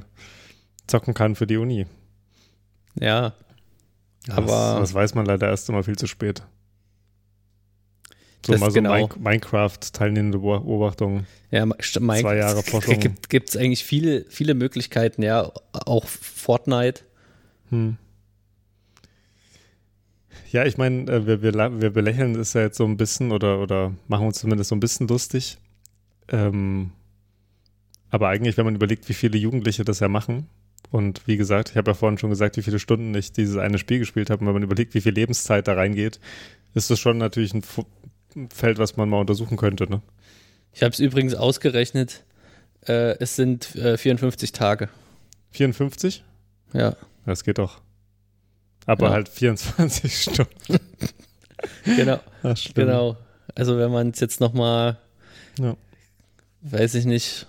[0.86, 1.86] zocken kann für die Uni.
[2.98, 3.34] Ja.
[4.28, 6.42] Ja, Aber- das, das weiß man leider erst immer viel zu spät.
[8.44, 8.94] So Das mal so genau.
[8.94, 11.26] Min Minecraft teilnehmende Beobachtung.
[11.50, 12.98] Ja, Mike, Zwei Jahre Forschung.
[13.28, 17.02] Gibt es eigentlich viele, viele Möglichkeiten, ja, auch Fortnite.
[17.70, 17.98] Hm.
[20.50, 23.60] Ja, ich meine, äh, wir, wir, wir belächeln es ja jetzt so ein bisschen oder,
[23.60, 25.58] oder machen uns zumindest so ein bisschen lustig.
[26.28, 26.90] Ähm,
[28.10, 30.48] aber eigentlich, wenn man überlegt, wie viele Jugendliche das ja machen,
[30.90, 33.78] und wie gesagt, ich habe ja vorhin schon gesagt, wie viele Stunden ich dieses eine
[33.78, 36.20] Spiel gespielt habe, und wenn man überlegt, wie viel Lebenszeit da reingeht,
[36.74, 37.62] ist das schon natürlich ein
[38.52, 39.88] Feld, was man mal untersuchen könnte.
[39.90, 40.00] Ne?
[40.72, 42.24] Ich habe es übrigens ausgerechnet.
[42.86, 44.88] Äh, es sind äh, 54 Tage.
[45.52, 46.24] 54?
[46.72, 47.80] Ja, Das geht doch.
[48.86, 49.12] Aber Ja.
[49.12, 50.78] halt 24 Stunden.
[51.84, 52.18] genau.
[52.42, 52.56] Ach.
[52.74, 53.16] Genau.
[53.54, 54.98] Also wenn man es jetzt nochmal,
[55.60, 55.76] Ja.
[56.62, 57.46] weiß ich nicht,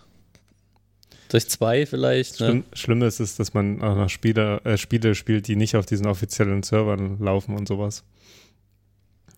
[1.34, 2.40] durch zwei vielleicht.
[2.40, 2.48] Ne?
[2.48, 5.86] Schlimm, Schlimme ist es, dass man auch noch Spiele, äh, Spiele spielt, die nicht auf
[5.86, 8.04] diesen offiziellen Servern laufen und sowas.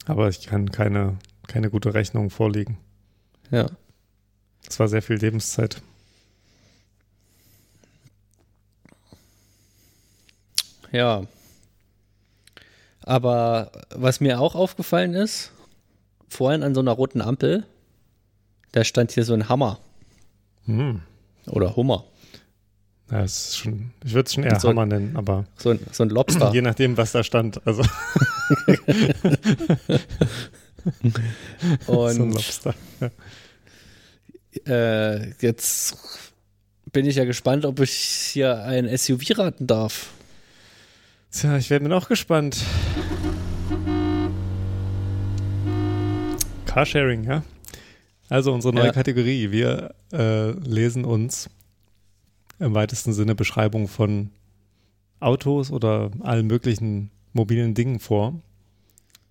[0.05, 2.77] Aber ich kann keine, keine gute Rechnung vorlegen.
[3.51, 3.67] Ja.
[4.67, 5.81] Es war sehr viel Lebenszeit.
[10.91, 11.23] Ja.
[13.01, 15.51] Aber was mir auch aufgefallen ist,
[16.27, 17.65] vorhin an so einer roten Ampel,
[18.71, 19.79] da stand hier so ein Hammer
[20.65, 21.01] Hm.
[21.47, 22.05] Oder Hummer.
[23.11, 26.03] Ja, ist schon, ich würde es schon eher So Hammer nennen, aber So ein, so
[26.03, 26.51] ein Lobster.
[26.53, 27.65] je nachdem, was da stand.
[27.65, 27.83] Also
[31.85, 32.73] so ein Und Lobster.
[34.65, 35.97] Äh, jetzt
[36.91, 40.11] bin ich ja gespannt, ob ich hier ein SUV raten darf.
[41.31, 42.63] Tja, ich werde mir noch gespannt.
[46.65, 47.43] Carsharing, ja.
[48.29, 48.91] Also unsere neue Ja.
[48.91, 49.51] Kategorie.
[49.51, 51.49] Wir äh, lesen uns
[52.59, 54.31] im weitesten Sinne Beschreibungen von
[55.19, 58.41] Autos oder allen möglichen mobilen Dingen vor.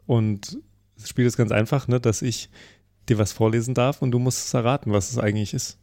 [0.07, 0.59] Und
[0.99, 2.51] das Spiel ist ganz einfach, ne, dass ich
[3.09, 5.79] dir was vorlesen darf und du musst es erraten, was es eigentlich ist.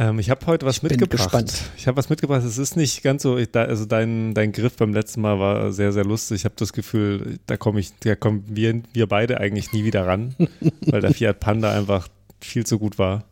[0.00, 1.24] Ähm, ich habe heute was Ich bin mitgebracht.
[1.30, 1.52] gespannt.
[1.76, 2.42] Ich habe was mitgebracht.
[2.42, 5.72] Es ist nicht ganz so, ich, da, also dein, dein Griff beim letzten Mal war
[5.72, 6.36] sehr, sehr lustig.
[6.36, 10.06] Ich habe das Gefühl, da komme ich, da kommen wir, wir beide eigentlich nie wieder
[10.06, 10.34] ran,
[10.86, 12.08] weil der Fiat Panda einfach
[12.40, 13.24] viel zu gut war.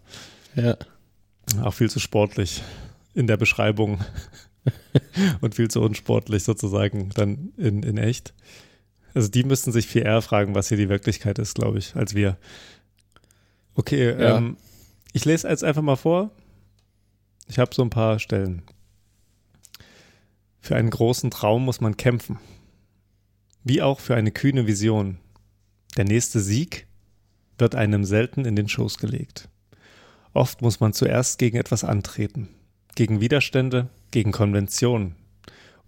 [0.57, 0.77] Ja.
[1.63, 2.63] Auch viel zu sportlich
[3.15, 4.01] in der Beschreibung
[5.41, 8.35] und viel zu unsportlich sozusagen dann in, in echt.
[9.15, 12.15] Also die müssten sich viel eher fragen, was hier die Wirklichkeit ist, glaube ich, als
[12.15, 12.37] wir.
[13.75, 14.37] Okay, Ja.
[14.37, 14.59] ähm,
[15.15, 16.31] ich lese jetzt einfach mal vor.
[17.49, 18.63] Ich habe so ein paar Stellen.
[20.61, 22.39] Für einen großen Traum muss man kämpfen.
[23.65, 25.19] Wie auch für eine kühne Vision.
[25.97, 26.87] Der nächste Sieg
[27.57, 29.49] wird einem selten in den Schoß gelegt.
[30.35, 32.49] Oft muss man zuerst gegen etwas antreten.
[32.95, 35.15] Gegen Widerstände, gegen Konventionen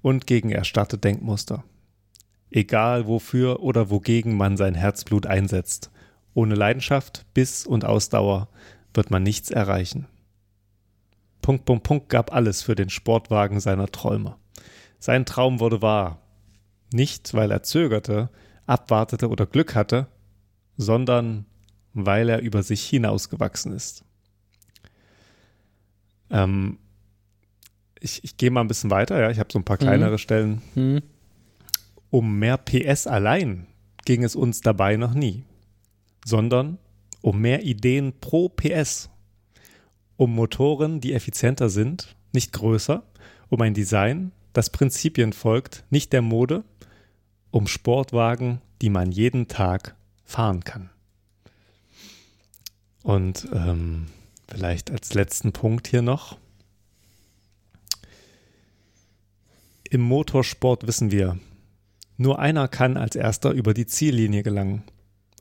[0.02, 1.62] und gegen erstarrte Denkmuster.
[2.50, 5.90] Egal wofür oder wogegen man sein Herzblut einsetzt.
[6.32, 8.48] Ohne Leidenschaft, Biss und Ausdauer
[8.94, 10.06] wird man nichts erreichen.
[11.42, 14.36] Punkt, Punkt, Punkt gab alles für den Sportwagen seiner Träume.
[14.98, 16.20] Sein Traum wurde wahr.
[16.92, 18.30] Nicht, weil er zögerte,
[18.66, 20.08] abwartete oder Glück hatte,
[20.76, 21.46] sondern
[21.92, 24.04] weil er über sich hinausgewachsen ist.
[26.30, 26.78] Ähm,
[28.00, 29.30] ich ich gehe mal ein bisschen weiter, ja.
[29.30, 30.62] Ich habe so ein paar kleinere Stellen.
[30.74, 31.02] Hm.
[32.10, 33.66] Um mehr PS allein
[34.04, 35.44] ging es uns dabei noch nie,
[36.24, 36.78] sondern
[37.20, 39.10] um mehr Ideen pro PS.
[40.20, 43.02] Um Motoren, die effizienter sind, nicht größer,
[43.48, 46.62] um ein Design, das Prinzipien folgt, nicht der Mode,
[47.50, 50.90] um Sportwagen, die man jeden Tag fahren kann.
[53.02, 54.08] Und ähm,
[54.46, 56.36] vielleicht als letzten Punkt hier noch.
[59.88, 61.38] Im Motorsport wissen wir,
[62.18, 64.82] nur einer kann als erster über die Ziellinie gelangen.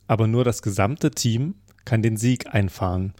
[0.07, 3.13] Aber nur das gesamte Team kann den Sieg einfahren.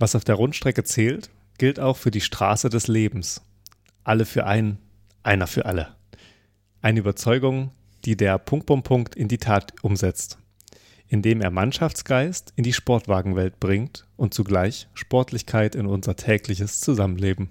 [0.00, 3.42] Was auf der Rundstrecke zählt, gilt auch für die Straße des Lebens.
[4.02, 4.78] Alle für einen,
[5.22, 5.94] einer für alle.
[6.80, 7.70] Eine Überzeugung,
[8.06, 10.38] die der Punkt, Punkt, Punkt in die Tat umsetzt,
[11.08, 17.50] indem er Mannschaftsgeist in die Sportwagenwelt bringt und zugleich Sportlichkeit in unser tägliches Zusammenleben.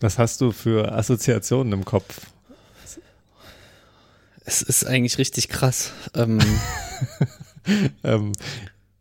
[0.00, 2.26] Was hast du für Assoziationen im Kopf?
[4.44, 5.92] Es ist eigentlich richtig krass.
[6.14, 6.40] Ähm,
[8.04, 8.32] Ähm,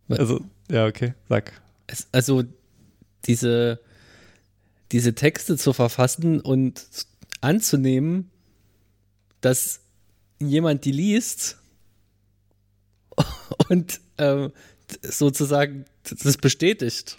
[0.09, 1.51] also, ja, okay, sag.
[1.87, 2.43] es, also
[3.25, 3.79] diese,
[4.91, 6.85] diese Texte zu verfassen und
[7.41, 8.29] anzunehmen,
[9.41, 9.81] dass
[10.39, 11.57] jemand die liest
[13.69, 14.51] und ähm,
[15.01, 17.17] sozusagen das bestätigt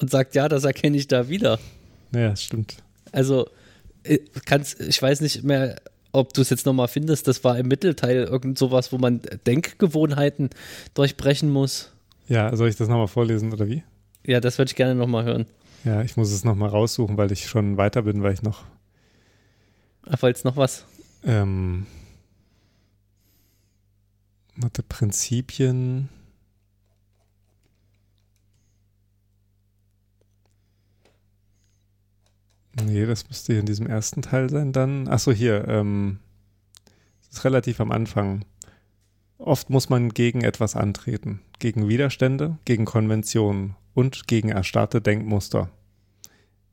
[0.00, 1.58] und sagt, ja, das erkenne ich da wieder.
[2.12, 2.76] Ja, stimmt.
[3.12, 3.48] Also,
[4.02, 5.80] äh, kannst, ich weiß nicht mehr,
[6.12, 10.50] ob du es jetzt nochmal findest, das war im Mittelteil irgend sowas, wo man Denkgewohnheiten
[10.94, 11.90] durchbrechen muss.
[12.28, 13.82] Ja, soll ich das nochmal vorlesen oder wie?
[14.24, 15.46] Ja, das würde ich gerne nochmal hören.
[15.84, 18.64] Ja, ich muss es nochmal raussuchen, weil ich schon weiter bin, weil ich noch
[20.16, 20.84] Falls noch was.
[21.24, 21.86] ähm,
[24.56, 26.08] warte, Prinzipien.
[32.80, 35.08] Nee, das müsste hier in diesem ersten Teil sein dann.
[35.08, 35.66] Achso, hier.
[35.68, 36.18] Ähm,
[37.20, 38.44] das ist relativ am Anfang.
[39.38, 41.40] Oft muss man gegen etwas antreten.
[41.58, 45.70] Gegen Widerstände, gegen Konventionen und gegen erstarrte Denkmuster.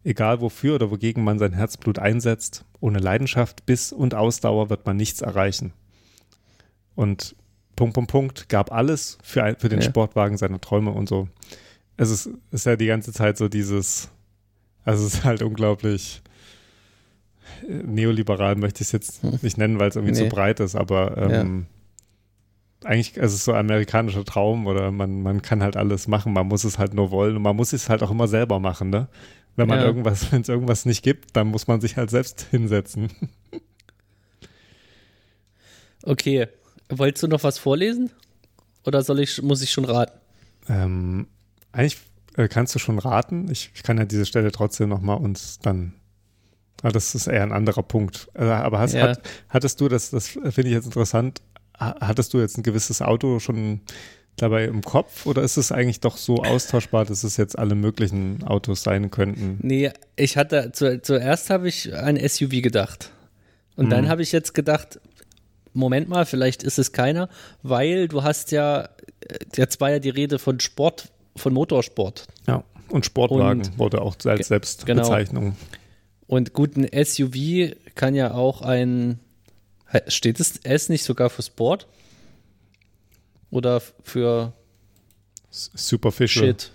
[0.04, 4.96] Egal wofür oder wogegen man sein Herzblut einsetzt, ohne Leidenschaft, Biss und Ausdauer wird man
[4.96, 5.74] nichts erreichen.
[6.96, 7.36] Und
[7.76, 9.86] Punkt, Punkt, Punkt gab alles für, ein, für den Ja.
[9.86, 11.28] Sportwagen seiner Träume und so.
[11.98, 14.10] Es ist, ist ja die ganze Zeit so dieses,
[14.90, 16.22] also es ist halt unglaublich
[17.68, 19.40] neoliberal, möchte ich es jetzt Hm.
[19.42, 20.28] nicht nennen, weil es irgendwie Nee.
[20.30, 21.66] zu breit ist, aber ähm,
[22.84, 26.34] eigentlich also es ist so ein amerikanischer Traum oder man, man kann halt alles machen,
[26.34, 28.90] man muss es halt nur wollen und man muss es halt auch immer selber machen,
[28.90, 29.08] ne?
[29.56, 29.86] Wenn man Ja.
[29.86, 33.10] irgendwas, wenn es irgendwas nicht gibt, dann muss man sich halt selbst hinsetzen.
[36.04, 36.48] Okay.
[36.90, 38.10] Wolltest du noch was vorlesen?
[38.86, 40.18] Oder soll ich, muss ich schon raten?
[40.68, 41.28] Ähm,
[41.72, 41.98] eigentlich
[42.40, 43.50] äh, kannst du schon raten.
[43.52, 45.94] Ich, ich kann ja diese Stelle trotzdem nochmal uns dann.
[46.82, 48.30] Ah, das ist eher ein anderer Punkt.
[48.36, 49.10] Äh, aber hast, Ja.
[49.10, 51.42] hat, hattest du, das, das finde ich jetzt interessant,
[51.78, 53.82] ha- hattest du jetzt ein gewisses Auto schon
[54.38, 58.44] dabei im Kopf oder ist es eigentlich doch so austauschbar, dass es jetzt alle möglichen
[58.44, 59.58] Autos sein könnten?
[59.62, 63.12] Nee, ich hatte, zu, zuerst habe ich an SUV gedacht.
[63.76, 64.10] Und dann Mhm.
[64.10, 65.02] habe ich jetzt gedacht,
[65.74, 67.28] Moment mal, vielleicht ist es keiner,
[67.64, 68.88] weil du hast ja, äh,
[69.58, 72.28] jetzt war ja die Rede von Sport, von Motorsport.
[72.48, 72.64] Ja.
[72.90, 74.44] Und Sportwagen Und- wurde auch als genau.
[74.44, 75.56] Selbstbezeichnung.
[76.28, 79.20] Und gut, ein SUV kann ja auch ein,
[80.08, 81.88] steht es S nicht sogar für Sport?
[83.52, 84.54] Oder für
[85.50, 86.46] Superficial.
[86.46, 86.72] Shit?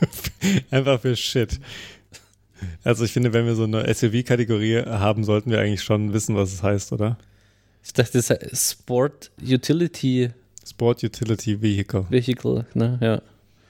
[0.70, 1.60] Einfach für Shit.
[2.82, 6.52] Also ich finde, wenn wir so eine SUV-Kategorie haben, sollten wir eigentlich schon wissen, was
[6.52, 7.18] es heißt, oder?
[7.84, 10.30] Ich dachte, das ist Sport Utility
[10.68, 12.06] Sport Utility Vehicle.
[12.10, 12.98] Vehicle, ne?
[13.00, 13.22] Ja.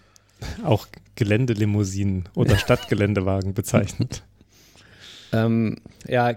[0.64, 4.22] Auch Geländelimousinen oder Stadtgeländewagen bezeichnet.
[5.32, 5.76] Ähm,
[6.06, 6.34] ja,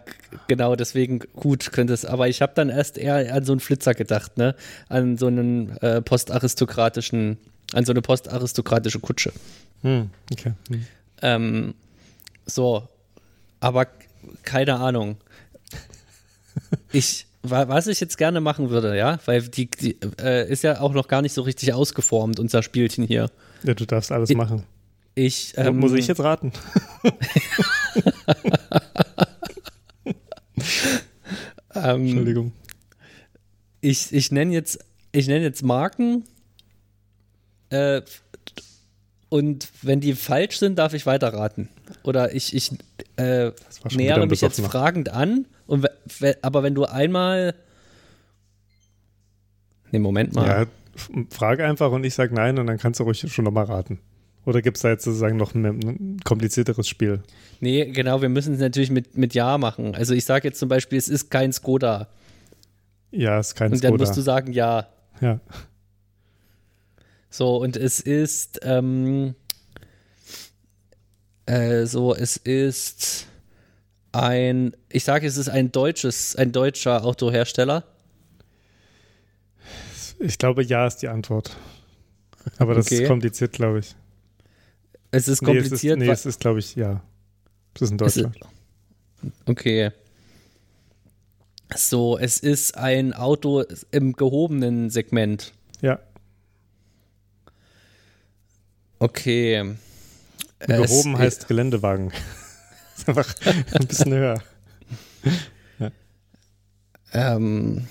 [0.47, 2.05] genau, deswegen gut könnte es.
[2.05, 4.55] Aber ich habe dann erst eher an so einen Flitzer gedacht, ne?
[4.89, 7.37] An so einen äh, postaristokratischen,
[7.73, 9.31] an so eine postaristokratische Kutsche.
[9.81, 10.53] Hm, okay.
[10.69, 10.85] Hm.
[11.21, 11.73] Ähm,
[12.45, 12.87] so,
[13.59, 13.87] aber
[14.43, 15.17] keine Ahnung.
[16.91, 20.93] Ich, was ich jetzt gerne machen würde, ja, weil die, die äh, ist ja auch
[20.93, 23.29] noch gar nicht so richtig ausgeformt, unser Spielchen hier.
[23.63, 24.63] Ja, du darfst alles Ich- machen.
[25.13, 26.53] Ich, ähm, Muss ich jetzt raten?
[31.75, 32.51] ähm, Entschuldigung.
[33.81, 34.79] ich, ich nenne jetzt,
[35.11, 36.23] ich nenne jetzt Marken.
[37.69, 38.01] Äh,
[39.29, 41.69] und wenn die falsch sind, darf ich weiterraten.
[42.03, 42.71] Oder ich, ich
[43.15, 43.51] äh,
[43.91, 45.45] nähere mich jetzt fragend an.
[45.71, 45.87] Und,
[46.41, 47.55] aber wenn du einmal.
[49.91, 50.45] Nee, Moment mal.
[50.47, 50.61] Ja,
[50.95, 53.99] f- frage einfach und ich sage nein und dann kannst du ruhig schon nochmal raten.
[54.45, 57.21] Oder gibt es da jetzt sozusagen noch ein, ein komplizierteres Spiel?
[57.59, 59.95] Nee, genau, wir müssen es natürlich mit, mit Ja machen.
[59.95, 62.07] Also ich sage jetzt zum Beispiel, es ist kein Skoda.
[63.11, 64.03] Ja, ist kein Und dann Skoda.
[64.03, 64.87] musst du sagen Ja.
[65.21, 65.39] ja.
[67.29, 69.35] So, und es ist, ähm,
[71.45, 73.27] äh, so, es ist
[74.11, 77.83] ein, ich sage, es ist ein deutsches, ein deutscher Autohersteller.
[80.19, 81.55] Ich glaube, ja ist die Antwort.
[82.57, 83.03] Aber das Okay.
[83.03, 83.95] ist kompliziert, glaube ich.
[85.11, 85.73] Es ist Nee, kompliziert.
[85.73, 87.01] es ist, nee, ist, glaube ich, ja.
[87.75, 88.27] Es ist in es ist-
[89.45, 89.91] okay.
[91.75, 95.53] So, es ist ein Auto im gehobenen Segment.
[95.81, 95.99] Ja,
[98.99, 99.75] Okay.
[100.59, 102.11] gehoben Es- heißt Geländewagen.
[103.01, 103.35] Ist einfach
[103.73, 104.41] ein bisschen höher.
[107.13, 107.87] Ähm,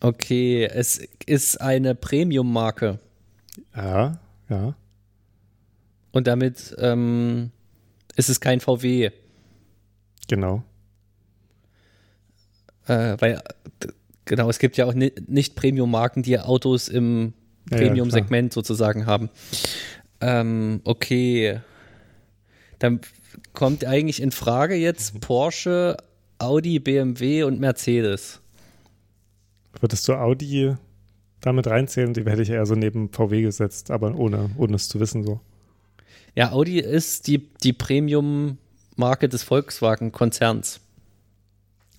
[0.00, 2.98] okay, es ist eine Premium-Marke.
[3.74, 4.74] Ja, ja.
[6.12, 7.50] Und damit ähm,
[8.16, 9.10] ist es kein VW.
[10.28, 10.62] Genau.
[12.86, 13.42] Äh, weil,
[14.24, 17.34] genau, es gibt ja auch ni nicht Premium-Marken, die Autos im
[17.70, 19.30] Ja, ja, Premium-Segment sozusagen haben.
[20.20, 21.60] Ähm, okay.
[22.78, 23.00] Dann
[23.52, 25.96] kommt eigentlich in Frage jetzt Porsche,
[26.38, 28.40] Audi, BMW und Mercedes.
[29.80, 30.74] Würdest du Audi
[31.40, 32.14] damit reinzählen?
[32.14, 35.40] Die hätte ich eher so neben VW gesetzt, aber ohne, ohne es zu wissen so.
[36.34, 40.80] Ja, Audi ist die, die Premium-Marke des Volkswagen-Konzerns.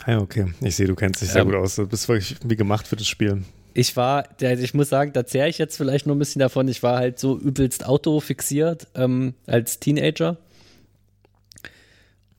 [0.06, 0.54] Ah, ja, okay.
[0.62, 1.50] Ich sehe, du kennst dich sehr Ähm.
[1.50, 1.76] gut aus.
[1.76, 3.44] Du bist wirklich wie gemacht für das Spiel.
[3.74, 6.68] Ich war, ich muss sagen, da zehre ich jetzt vielleicht nur ein bisschen davon.
[6.68, 10.38] Ich war halt so übelst autofixiert ähm, als Teenager.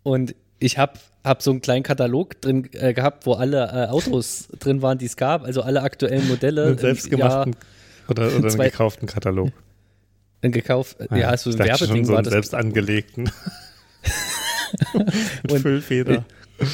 [0.03, 0.95] Und ich habe
[1.25, 5.07] hab so einen kleinen Katalog drin äh, gehabt, wo alle äh, Autos drin waren, die
[5.07, 6.67] es gab, also alle aktuellen Modelle.
[6.67, 7.57] Einen selbstgemachten
[8.09, 9.51] oder, oder einen gekauften Katalog.
[10.43, 10.97] Jahr gekauft.
[11.15, 12.33] ja, so ich ein dachte schon Werbeding so war einen das.
[12.33, 13.31] selbst angelegten.
[15.43, 16.25] Mit Und- Füllfeder.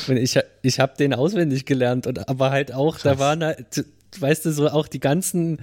[0.08, 3.84] Und ich, ich habe den auswendig gelernt und aber halt auch, da waren halt,
[4.18, 5.60] weißt du, so auch die ganzen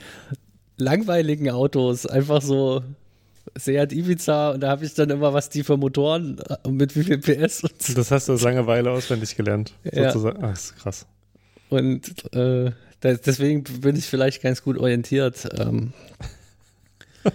[0.77, 2.81] langweiligen Autos, einfach so
[3.57, 6.95] Seat Ibiza und da habe ich dann immer, was die für Motoren äh, und mit
[6.95, 7.93] wie viel PS und, so.
[7.93, 9.73] Das hast du aus Langeweile auswendig gelernt.
[9.83, 10.11] Ja.
[10.11, 10.43] Sozusagen.
[10.43, 11.05] Ach, ist krass.
[11.69, 12.71] und äh,
[13.01, 15.47] das, deswegen bin ich vielleicht ganz gut orientiert.
[15.57, 15.93] Ähm,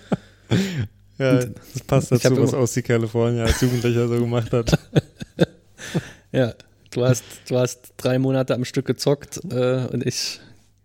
[1.18, 4.78] Ja, das passt dazu, was immer- Aussie California als Jugendlicher so gemacht hat.
[6.32, 6.54] ja,
[6.92, 10.40] du hast, du hast drei Monate am Stück gezockt äh, und ich,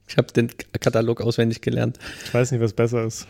[0.07, 0.49] ich habe den
[0.79, 1.99] Katalog auswendig gelernt.
[2.25, 3.27] Ich weiß nicht, was besser ist.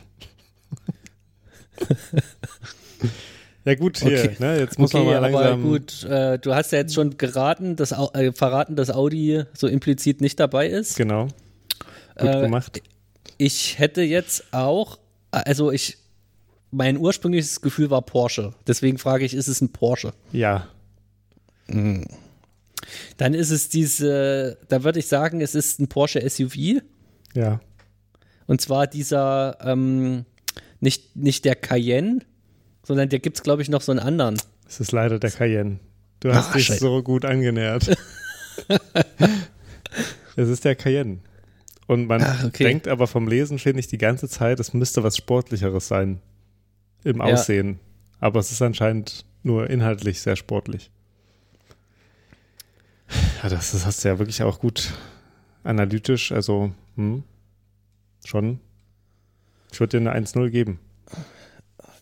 [3.65, 4.35] Ja, gut, hier, Okay.
[4.39, 5.63] ne, jetzt muss okay, man mal aber langsam.
[5.63, 10.19] gut, äh, du hast ja jetzt schon geraten, dass, äh, verraten, dass Audi so implizit
[10.21, 10.95] nicht dabei ist.
[10.97, 11.27] Genau.
[12.17, 12.81] Gut Äh, gemacht.
[13.37, 14.99] Ich hätte jetzt auch
[15.31, 15.97] Also ich,
[16.69, 18.53] mein ursprüngliches Gefühl war Porsche.
[18.67, 20.13] Deswegen frage ich, ist es ein Porsche?
[20.31, 20.67] Ja.
[21.67, 22.05] Mhm.
[23.17, 26.81] Dann ist es diese, da würde ich sagen, es ist ein Porsche SUV.
[27.33, 27.61] Ja.
[28.45, 30.25] Und zwar dieser, ähm,
[30.83, 32.19] nicht, nicht der Cayenne,
[32.83, 34.37] sondern der gibt es, glaube ich, noch so einen anderen.
[34.67, 35.79] Es ist leider der Cayenne.
[36.19, 36.79] Du hast Ach, dich Scheiße.
[36.79, 37.95] so gut angenähert.
[40.35, 41.19] es ist der Cayenne.
[41.87, 42.63] Und man Ach, okay.
[42.65, 46.19] denkt aber vom Lesen ständig die ganze Zeit, es müsste was Sportlicheres sein.
[47.03, 47.23] Im Ja.
[47.25, 47.79] Aussehen.
[48.19, 50.91] Aber es ist anscheinend nur inhaltlich sehr sportlich.
[53.41, 54.93] Ja, das, das hast du ja wirklich auch gut
[55.63, 57.23] analytisch, also hm,
[58.25, 58.59] schon.
[59.73, 60.77] Ich würde dir eine 1-0 geben,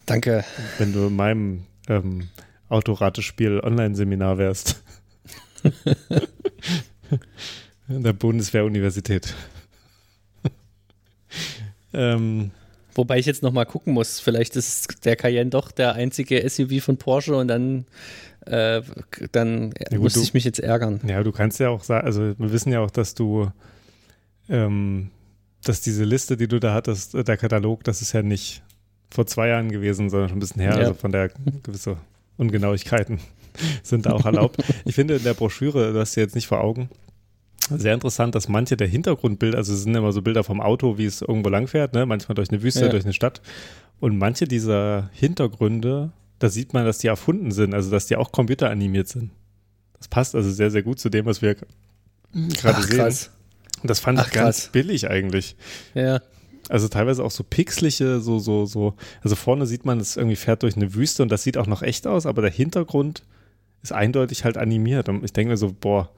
[0.06, 0.44] Danke.
[0.78, 2.28] wenn du in meinem ähm,
[2.68, 4.84] Autoratespiel Online-Seminar wärst.
[7.88, 9.34] in der Bundeswehr-Universität.
[11.94, 12.52] ähm,
[12.94, 14.20] Wobei ich jetzt noch mal gucken muss.
[14.20, 17.86] Vielleicht ist der Cayenne doch der einzige SUV von Porsche und dann,
[18.48, 18.82] äh,
[19.32, 21.00] dann Ja, gut, muss ich mich jetzt ärgern.
[21.08, 23.50] Ja, du kannst ja auch sagen, also wir wissen ja auch, dass du,
[24.50, 25.10] ähm,
[25.64, 28.64] dass diese Liste, die du da hattest, äh, der Katalog, das ist ja nicht
[29.09, 30.72] vor zwei Jahren gewesen, sondern schon ein bisschen her.
[30.72, 30.78] Ja.
[30.80, 31.30] Also von der
[31.64, 31.97] gewisse
[32.38, 33.20] Ungenauigkeiten
[33.84, 34.64] sind da auch erlaubt.
[34.86, 36.89] ich finde in der Broschüre, du hast sie jetzt nicht vor Augen,
[37.70, 41.05] sehr interessant, dass manche der Hintergrundbilder, also es sind immer so Bilder vom Auto, wie
[41.05, 42.05] es irgendwo langfährt, ne?
[42.05, 42.89] manchmal durch eine Wüste, Ja.
[42.89, 43.41] durch eine Stadt.
[43.99, 48.32] Und manche dieser Hintergründe, da sieht man, dass die erfunden sind, also dass die auch
[48.32, 49.32] computeranimiert sind.
[49.97, 51.70] Das passt also sehr, sehr gut zu dem, was wir gerade
[52.78, 52.97] Ach, sehen.
[52.97, 53.30] krass.
[53.82, 54.70] Und das fand Ach, ich ganz krass.
[54.72, 55.56] billig eigentlich.
[55.94, 56.22] Ja.
[56.70, 58.94] Also teilweise auch so pixelige, so, so, so.
[59.24, 61.82] Also vorne sieht man, es irgendwie fährt durch eine Wüste und das sieht auch noch
[61.82, 63.24] echt aus, aber der Hintergrund
[63.82, 65.10] ist eindeutig halt animiert.
[65.10, 66.10] Und ich denke mir so, boah,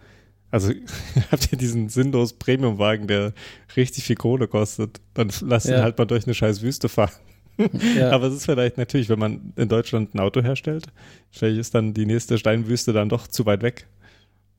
[0.51, 0.71] also
[1.31, 3.33] habt ihr diesen sinnlos Premiumwagen, der
[3.75, 5.81] richtig viel Kohle kostet, dann lasst ihn Ja.
[5.83, 7.11] halt mal durch eine scheiß Wüste fahren.
[7.97, 8.11] ja.
[8.11, 10.87] Aber es ist vielleicht natürlich, wenn man in Deutschland ein Auto herstellt,
[11.31, 13.87] vielleicht ist dann die nächste Steinwüste dann doch zu weit weg.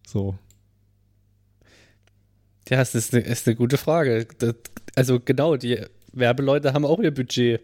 [0.07, 0.37] So.
[2.69, 4.27] Ja, das ist eine, ist eine gute Frage.
[4.39, 4.55] Das,
[4.95, 5.81] also genau, die
[6.13, 7.61] Werbeleute haben auch ihr Budget.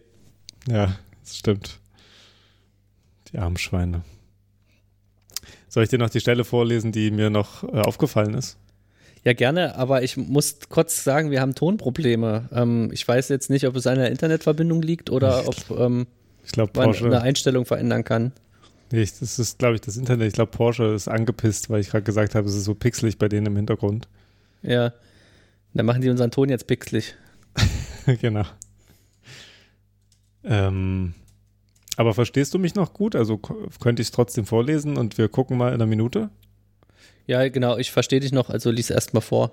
[0.67, 1.79] Ja, das stimmt.
[3.31, 4.03] Die armen Schweine.
[5.69, 8.57] Soll ich dir noch die Stelle vorlesen, die mir noch äh, aufgefallen ist?
[9.23, 12.49] Ja, gerne, aber ich muss kurz sagen, wir haben Tonprobleme.
[12.51, 16.07] Ähm, ich weiß jetzt nicht, ob es an der Internetverbindung liegt oder ob ähm,
[16.43, 17.05] Ich glaube, man Porsche.
[17.05, 18.33] eine Einstellung verändern kann.
[18.91, 20.27] Nee, das ist, glaube ich, das Internet.
[20.27, 23.29] Ich glaube, Porsche ist angepisst, weil ich gerade gesagt habe, es ist so pixelig bei
[23.29, 24.07] denen im Hintergrund.
[24.61, 24.93] Ja.
[25.73, 27.15] Dann machen die unseren Ton jetzt pixelig.
[28.21, 28.43] genau.
[30.43, 31.13] Ähm,
[31.97, 33.15] aber verstehst du mich noch gut?
[33.15, 36.29] Also könnte ich es trotzdem vorlesen und wir gucken mal in einer Minute?
[37.27, 39.51] Ja, genau, ich verstehe dich noch, also lies erst mal vor.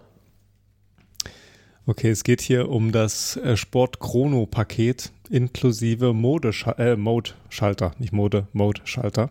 [1.86, 9.30] Okay, es geht hier um das äh, Sport-Chrono-Paket inklusive Mode äh, Mode-Schalter, nicht Mode, Mode-Schalter.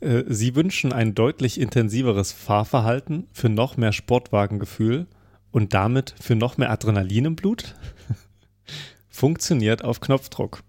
[0.00, 5.06] Äh, Sie wünschen ein deutlich intensiveres Fahrverhalten für noch mehr Sportwagengefühl
[5.50, 7.74] und damit für noch mehr Adrenalin im Blut?
[9.08, 10.62] Funktioniert auf Knopfdruck.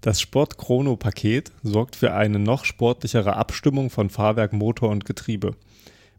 [0.00, 5.56] Das Sport-Chrono-Paket sorgt für eine noch sportlichere Abstimmung von Fahrwerk, Motor und Getriebe.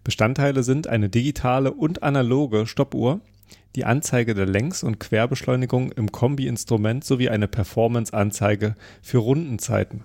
[0.04, 3.22] Bestandteile sind eine digitale und analoge Stoppuhr,
[3.76, 10.04] die Anzeige der Längs- und Querbeschleunigung im Kombi-Instrument sowie eine Performance-Anzeige für Rundenzeiten.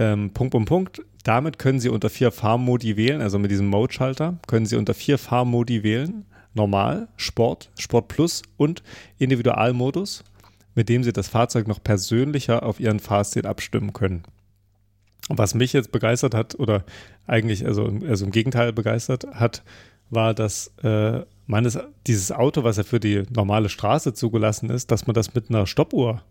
[0.00, 1.02] Ähm, Punkt, Punkt, Punkt.
[1.24, 5.18] Damit können Sie unter vier Fahrmodi wählen, also mit diesem Mode-Schalter, können Sie unter vier
[5.18, 6.24] Fahrmodi wählen.
[6.54, 8.82] Normal, Sport, Sport Plus und
[9.18, 10.24] Individualmodus,
[10.74, 14.22] mit dem Sie das Fahrzeug noch persönlicher auf Ihren Fahrstil abstimmen können.
[15.28, 16.82] Was mich jetzt begeistert hat, oder
[17.26, 19.62] eigentlich, also, also im Gegenteil begeistert hat,
[20.08, 24.90] war, dass äh, man es, dieses Auto, was ja für die normale Straße zugelassen ist,
[24.90, 26.22] dass man das mit einer Stoppuhr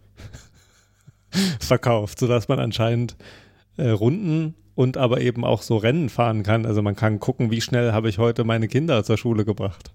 [1.60, 3.16] verkauft, sodass man anscheinend
[3.80, 6.66] äh, Runden und aber eben auch so Rennen fahren kann.
[6.66, 9.92] Also man kann gucken, wie schnell habe ich heute meine Kinder zur Schule gebracht.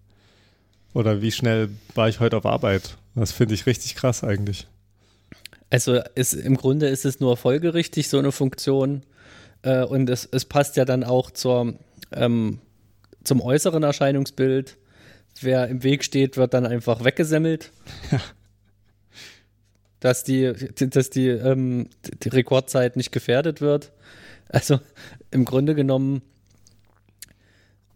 [0.93, 2.97] Oder wie schnell war ich heute auf Arbeit.
[3.15, 4.67] Das finde ich richtig krass eigentlich.
[5.71, 9.03] Also ist, im Grunde ist es nur folgerichtig, so eine Funktion.
[9.63, 11.75] Äh, und es, es passt ja dann auch zur,
[12.13, 12.61] ähm,
[13.25, 14.77] zum äußeren Erscheinungsbild.
[15.41, 17.73] Wer im Weg steht, wird dann einfach weggesemmelt.
[20.05, 21.89] Dass die, dass die, ähm,
[22.23, 23.91] die Rekordzeit nicht gefährdet wird.
[24.51, 24.79] Also
[25.31, 26.21] im Grunde genommen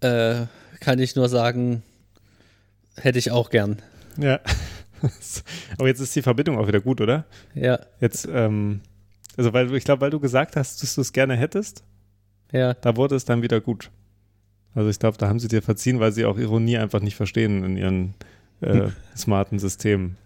[0.01, 0.47] äh,
[0.81, 1.83] kann ich nur sagen,
[2.97, 3.83] hätte ich auch gern.
[4.17, 4.41] Ja.
[5.77, 7.27] Aber jetzt ist die Verbindung auch wieder gut, oder?
[7.55, 8.81] Ja, Jetzt, ähm,
[9.37, 11.85] also weil ich glaube, weil du gesagt hast, dass du es gerne hättest,
[12.53, 12.73] ja.
[12.73, 13.91] da wurde es dann wieder gut.
[14.75, 17.65] Also ich glaube, da haben sie dir verziehen, weil sie auch Ironie einfach nicht verstehen
[17.65, 18.15] in ihren
[18.63, 20.17] äh, smarten Systemen.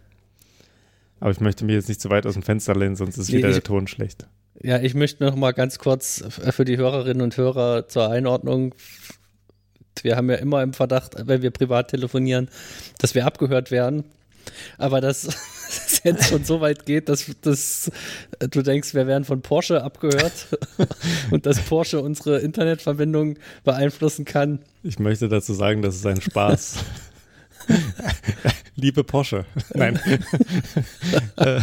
[1.22, 3.38] Aber ich möchte mich jetzt nicht zu weit aus dem Fenster lehnen, sonst ist Nee,
[3.38, 4.26] wieder ich- der Ton schlecht.
[4.60, 8.74] Ja, ich möchte noch mal ganz kurz für die Hörerinnen und Hörer zur Einordnung.
[10.02, 12.48] Wir haben ja immer im Verdacht, wenn wir privat telefonieren,
[12.98, 14.02] dass wir abgehört werden.
[14.78, 15.22] Aber dass
[15.68, 17.92] es jetzt schon so weit geht, dass, dass
[18.40, 20.48] du denkst, wir werden von Porsche abgehört
[21.30, 24.58] und dass Porsche unsere Internetverbindung beeinflussen kann.
[24.82, 26.78] Ich möchte dazu sagen, das ist ein Spaß.
[28.76, 29.44] Liebe Porsche.
[29.74, 29.98] Nein.
[31.36, 31.60] Äh,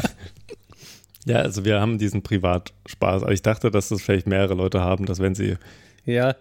[1.26, 3.24] ja, also wir haben diesen Privatspaß.
[3.24, 5.58] Aber ich dachte, dass das vielleicht mehrere Leute haben, dass wenn sie.
[6.06, 6.36] Ja,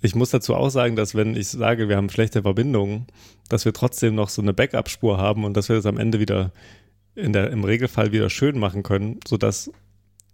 [0.00, 3.06] Ich muss dazu auch sagen, dass wenn ich sage, wir haben schlechte Verbindungen,
[3.48, 6.52] dass wir trotzdem noch so eine Backup-Spur haben und dass wir das am Ende wieder
[7.16, 9.70] in der, im Regelfall wieder schön machen können, sodass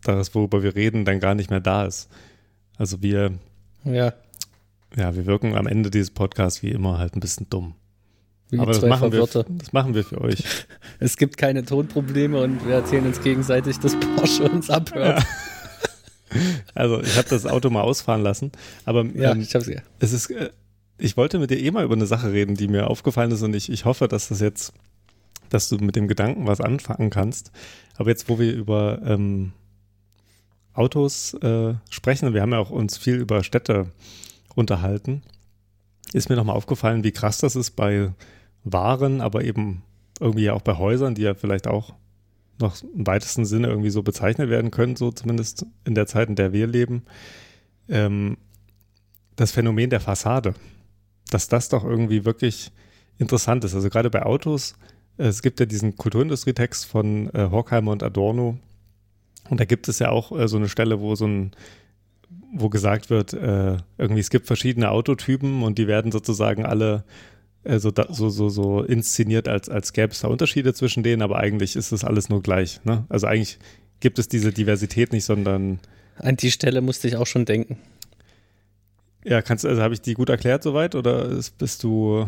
[0.03, 2.11] das, worüber wir reden, dann gar nicht mehr da ist.
[2.77, 3.33] Also wir,
[3.85, 4.13] ja.
[4.97, 7.75] ja, wir wirken am Ende dieses Podcasts wie immer halt ein bisschen dumm.
[8.53, 10.45] Wie Aber das machen, wir, das machen wir für euch.
[11.01, 15.25] Es gibt keine Tonprobleme und wir erzählen uns gegenseitig, dass Porsche uns abhört.
[16.75, 18.53] Also ich habe das Auto mal ausfahren lassen,
[18.87, 19.83] aber Ja, ähm, ich hab's ja.
[19.99, 20.49] es ist, äh,
[20.97, 23.55] ich wollte mit dir eh mal über eine Sache reden, die mir aufgefallen ist und
[23.55, 24.73] ich, ich hoffe, dass das jetzt,
[25.51, 27.53] dass du mit dem Gedanken was anfangen kannst.
[27.97, 29.53] Aber jetzt, wo wir über ähm,
[30.73, 33.89] Autos äh, sprechen, wir haben ja auch uns viel über Städte
[34.55, 35.23] unterhalten,
[36.15, 38.13] ist mir nochmal aufgefallen, wie krass das ist bei
[38.65, 39.83] Waren, aber eben
[40.21, 41.95] irgendwie auch bei Häusern, die ja vielleicht auch
[42.61, 46.37] noch im weitesten Sinne irgendwie so bezeichnet werden können, so zumindest in der Zeit, in
[46.37, 47.03] der wir leben.
[47.89, 48.37] Ähm,
[49.37, 50.55] das Phänomen der Fassade,
[51.31, 52.71] dass das doch irgendwie wirklich
[53.19, 53.75] interessant ist.
[53.75, 54.77] Also gerade bei Autos,
[55.17, 58.59] es gibt ja diesen Kulturindustrietext von äh, Horkheimer und Adorno
[59.51, 61.53] und da gibt es ja auch äh, so eine Stelle, wo so ein
[62.55, 67.05] wo gesagt wird, äh, irgendwie es gibt verschiedene Autotypen und die werden sozusagen alle
[67.65, 71.23] äh, so, da, so, so, so inszeniert, als, als gäbe es da Unterschiede zwischen denen,
[71.23, 72.81] aber eigentlich ist das alles nur gleich.
[72.85, 73.05] Ne?
[73.09, 73.59] Also eigentlich
[74.01, 75.79] gibt es diese Diversität nicht, sondern
[76.17, 77.79] An die Stelle musste ich auch schon denken.
[79.25, 82.27] Ja, kannst du, also habe ich die gut erklärt soweit oder ist, bist du,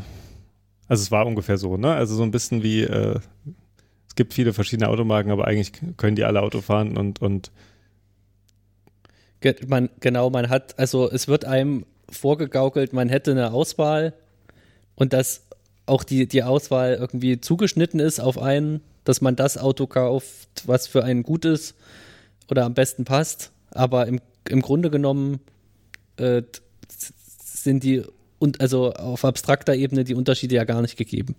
[0.87, 1.93] also es war ungefähr so, ne?
[1.93, 3.19] Also so ein bisschen wie, äh,
[4.07, 7.51] es gibt viele verschiedene Automarken, aber eigentlich können die alle Auto fahren und, und
[9.67, 14.15] man, genau, man hat, also es wird einem vorgegaukelt, man hätte eine Auswahl
[14.97, 15.43] und dass
[15.87, 20.87] auch die, die Auswahl irgendwie zugeschnitten ist auf einen, dass man das Auto kauft, was
[20.87, 21.75] für einen gut ist
[22.51, 23.51] oder am besten passt.
[23.71, 25.41] Aber im, im Grunde genommen
[26.17, 26.43] äh,
[27.45, 28.03] sind die
[28.39, 31.35] und also auf abstrakter Ebene die Unterschiede ja gar nicht gegeben.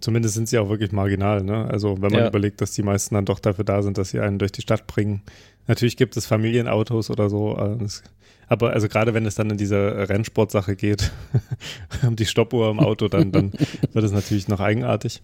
[0.00, 1.64] zumindest sind sie auch wirklich marginal, ne?
[1.70, 2.28] Also wenn man Ja.
[2.28, 4.86] überlegt, dass die meisten dann doch dafür da sind, dass sie einen durch die Stadt
[4.86, 5.22] bringen.
[5.66, 8.02] Natürlich gibt es Familienautos oder so, es-
[8.48, 11.12] aber also gerade wenn es dann in diese Rennsportsache geht,
[12.06, 13.52] um die Stoppuhr im Auto, dann, dann
[13.92, 15.22] wird es natürlich noch eigenartig.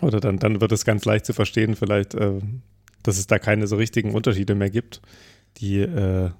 [0.00, 2.40] Oder dann, dann wird es ganz leicht zu verstehen, vielleicht, äh,
[3.02, 5.00] dass es da keine so richtigen Unterschiede mehr gibt,
[5.58, 6.30] die äh,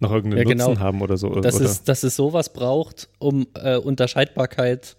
[0.00, 0.68] noch irgendeinen Ja, genau.
[0.68, 1.30] Nutzen haben oder so.
[1.40, 4.96] Dass, oder, es, dass es sowas braucht, um äh, Unterscheidbarkeit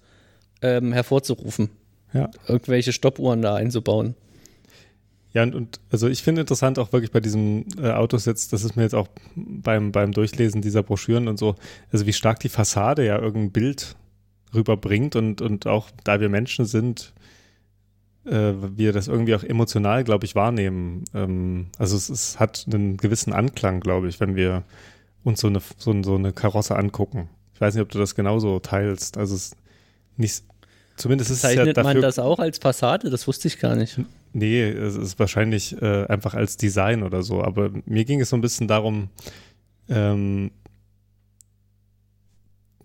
[0.62, 1.70] ähm, hervorzurufen.
[2.14, 2.32] Ja.
[2.48, 4.16] Irgendwelche Stoppuhren da einzubauen.
[5.36, 8.64] Ja, und, und also ich finde interessant auch wirklich bei diesen äh, Autos jetzt, das
[8.64, 11.56] ist mir jetzt auch beim, beim Durchlesen dieser Broschüren und so,
[11.92, 13.98] also wie stark die Fassade ja irgendein Bild
[14.54, 17.14] rüberbringt und, und auch da wir Menschen sind,
[18.26, 21.04] äh, wir das irgendwie auch emotional, glaube ich, wahrnehmen.
[21.14, 24.64] Ähm, also es, es hat einen gewissen Anklang, glaube ich, wenn wir
[25.26, 27.28] uns so eine, so, so eine Karosse angucken.
[27.54, 29.18] Ich weiß nicht, ob du das genauso teilst.
[29.18, 29.58] Also es ist
[30.16, 30.46] nicht,
[30.96, 33.10] zumindest ist es ja Zeichnet dafür man das auch als Fassade?
[33.10, 34.00] Das wusste ich gar nicht.
[34.38, 37.42] Nee, es ist wahrscheinlich äh, einfach als Design oder so.
[37.42, 39.08] Aber mir ging es so ein bisschen darum,
[39.88, 40.52] ähm,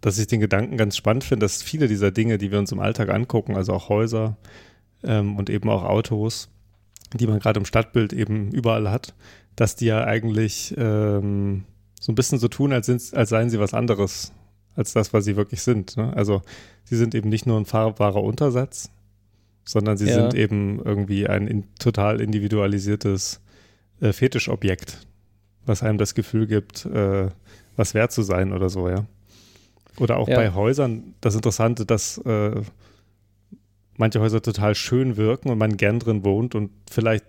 [0.00, 2.78] dass ich den Gedanken ganz spannend finde, dass viele dieser Dinge, die wir uns im
[2.78, 4.36] Alltag angucken, also auch Häuser
[5.02, 6.50] ähm, und eben auch Autos,
[7.14, 9.16] die man gerade im Stadtbild eben überall hat,
[9.56, 11.64] dass die ja eigentlich ähm,
[12.00, 14.32] so ein bisschen so tun, als, als seien sie was anderes
[14.76, 15.96] als das, was sie wirklich sind.
[15.96, 16.16] Ne?
[16.16, 16.42] Also
[16.84, 18.92] sie sind eben nicht nur ein fahrbarer Untersatz,
[19.70, 20.14] sondern sie Ja.
[20.14, 23.40] sind eben irgendwie ein in, total individualisiertes
[24.00, 25.06] äh, Fetischobjekt,
[25.64, 27.28] was einem das Gefühl gibt, äh,
[27.76, 29.06] was wert zu sein oder so, ja.
[29.98, 30.34] Oder auch Ja.
[30.36, 32.62] bei Häusern das Interessante, dass äh,
[33.96, 37.26] manche Häuser total schön wirken und man gern drin wohnt und vielleicht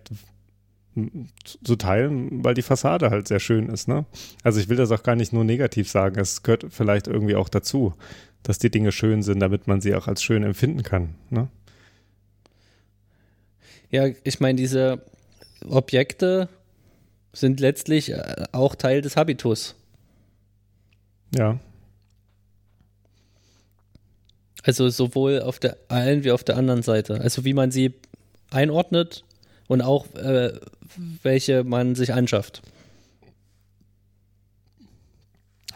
[1.64, 4.06] zu teilen, weil die Fassade halt sehr schön ist, ne?
[4.44, 7.48] Also ich will das auch gar nicht nur negativ sagen, es gehört vielleicht irgendwie auch
[7.50, 7.94] dazu,
[8.44, 11.48] dass die Dinge schön sind, damit man sie auch als schön empfinden kann, ne?
[13.92, 15.02] Ja, ich meine, diese
[15.68, 16.50] Objekte
[17.34, 19.76] sind letztlich äh, auch Teil des Habitus.
[21.36, 21.60] Ja.
[24.64, 27.20] Also sowohl auf der einen wie auf der anderen Seite.
[27.22, 27.94] Also wie man sie
[28.50, 29.24] einordnet
[29.68, 30.54] und auch äh,
[31.24, 32.62] welche man sich anschafft.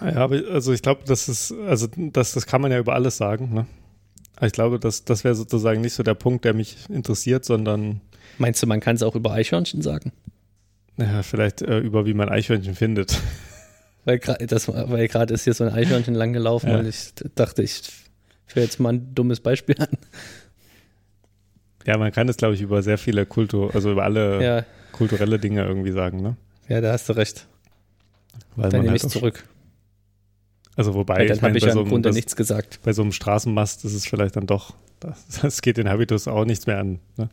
[0.01, 3.17] Ja, aber also ich glaube, das ist, also das, das kann man ja über alles
[3.17, 3.65] sagen, ne?
[4.41, 8.01] Ich glaube, das, das wäre sozusagen nicht so der Punkt, der mich interessiert, sondern.
[8.37, 10.11] Meinst du, man kann es auch über Eichhörnchen sagen?
[10.97, 13.19] Ja, vielleicht äh, über wie man Eichhörnchen findet.
[14.05, 16.77] Weil gerade ist hier so ein Eichhörnchen lang gelaufen ja.
[16.77, 17.81] und ich dachte, ich
[18.45, 19.97] führe jetzt mal ein dummes Beispiel an.
[21.87, 24.65] Ja, man kann es, glaube ich, über sehr viele Kultur, also über alle ja.
[24.91, 26.35] kulturelle Dinge irgendwie sagen, ne?
[26.67, 27.47] Ja, da hast du recht.
[28.55, 29.43] Weil Dann nehme halt ich zurück.
[30.75, 32.79] Also wobei, ja, dann habe ich ja so im Grunde das, nichts gesagt.
[32.83, 36.45] Bei so einem Straßenmast ist es vielleicht dann doch, das, das geht den Habitus auch
[36.45, 36.99] nichts mehr an.
[37.17, 37.29] Ne?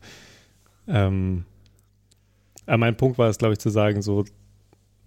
[0.87, 1.45] Ähm,
[2.65, 4.23] aber mein Punkt war es, glaube ich, zu sagen, so,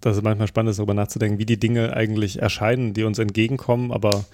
[0.01, 3.91] dass es manchmal spannend ist, darüber nachzudenken, wie die Dinge eigentlich erscheinen, die uns entgegenkommen,
[3.91, 4.25] aber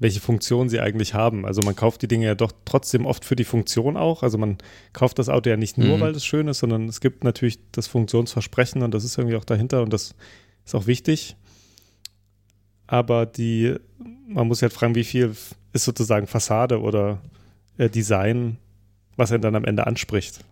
[0.00, 1.46] welche Funktion sie eigentlich haben.
[1.46, 4.24] Also man kauft die Dinge ja doch trotzdem oft für die Funktion auch.
[4.24, 4.58] Also man
[4.92, 6.00] kauft das Auto ja nicht nur, mhm.
[6.00, 9.44] weil es schön ist, sondern es gibt natürlich das Funktionsversprechen und das ist irgendwie auch
[9.44, 10.16] dahinter und das
[10.64, 11.36] ist auch wichtig
[12.92, 13.74] aber die,
[14.28, 15.34] man muss halt fragen, wie viel
[15.72, 17.22] ist sozusagen Fassade oder
[17.78, 18.58] äh, Design,
[19.16, 20.44] was er dann am Ende anspricht.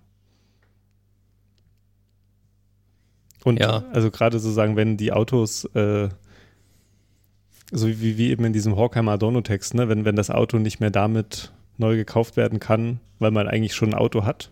[3.45, 3.85] Und ja.
[3.93, 6.09] also gerade sozusagen, wenn die Autos, äh,
[7.71, 10.91] so wie, wie eben in diesem Horkheimer Adorno-Text, ne, wenn, wenn das Auto nicht mehr
[10.91, 14.51] damit neu gekauft werden kann, weil man eigentlich schon ein Auto hat,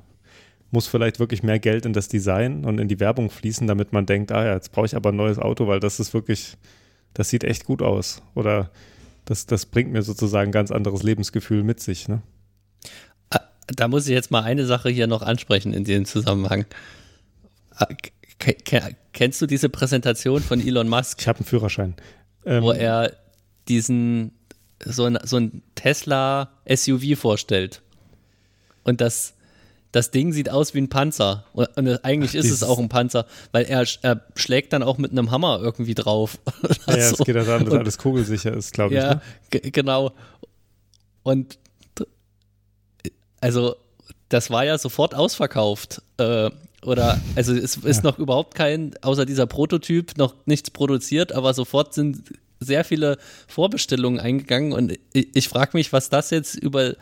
[0.71, 4.05] muss vielleicht wirklich mehr Geld in das Design und in die Werbung fließen, damit man
[4.05, 6.59] denkt, ah ja, jetzt brauche ich aber ein neues Auto, weil das ist wirklich
[7.15, 8.23] das sieht echt gut aus.
[8.35, 8.71] Oder
[9.25, 12.09] das, das bringt mir sozusagen ein ganz anderes Lebensgefühl mit sich.
[12.09, 12.23] Ne?
[13.31, 16.65] Ah, da muss ich jetzt mal eine Sache hier noch ansprechen in dem Zusammenhang.
[17.75, 17.87] Ah,
[19.13, 21.21] kennst du diese Präsentation von Elon Musk?
[21.21, 21.95] Ich habe einen Führerschein.
[22.45, 23.13] Ähm, wo er
[23.69, 24.33] diesen,
[24.85, 27.83] so ein, so ein Tesla SUV vorstellt.
[28.85, 29.35] Und das
[29.93, 31.45] das Ding sieht aus wie ein Panzer.
[31.53, 31.69] Und,
[32.05, 35.31] eigentlich Ach, ist es auch ein Panzer, weil er, er, schlägt dann auch mit einem
[35.31, 36.39] Hammer irgendwie drauf.
[36.87, 39.01] Ja, es geht ja darum, dass und, alles kugelsicher ist, glaube ich.
[39.01, 39.15] Ja,
[39.53, 39.61] ne?
[39.71, 40.13] genau.
[41.23, 41.59] Und
[43.41, 43.77] also,
[44.29, 46.03] das war ja sofort ausverkauft.
[46.17, 46.51] Äh,
[46.83, 48.11] oder, also es ist ja.
[48.11, 52.23] noch überhaupt kein, außer dieser Prototyp, noch nichts produziert, aber sofort sind
[52.61, 56.95] sehr viele Vorbestellungen eingegangen und ich, ich frage mich, was das jetzt über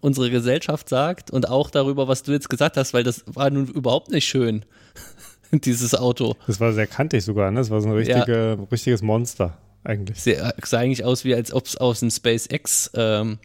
[0.00, 3.66] unsere Gesellschaft sagt und auch darüber, was du jetzt gesagt hast, weil das war nun
[3.66, 4.64] überhaupt nicht schön,
[5.52, 6.36] dieses Auto.
[6.46, 7.60] Das war sehr kantig sogar, ne?
[7.60, 8.66] Das war so ein richtige, ja.
[8.70, 10.20] richtiges Monster eigentlich.
[10.20, 13.38] Sehr, sah eigentlich aus, wie als ob es aus dem SpaceX, ähm,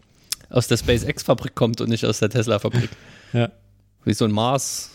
[0.49, 2.89] aus der SpaceX-Fabrik kommt und nicht aus der Tesla-Fabrik.
[3.33, 3.51] ja.
[4.05, 4.91] Wie so ein Mars.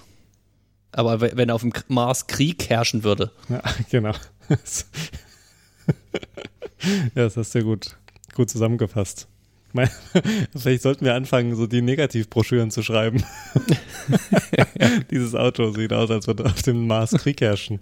[0.92, 3.30] Aber wenn auf dem Mars Krieg herrschen würde.
[3.48, 4.14] Ja, genau.
[7.14, 7.96] ja, das hast du ja gut,
[8.34, 9.28] gut zusammengefasst.
[10.56, 13.24] Vielleicht sollten wir anfangen, so die Negativbroschüren zu schreiben.
[15.10, 17.80] Dieses Auto sieht aus, als würde auf dem Mars Krieg herrschen.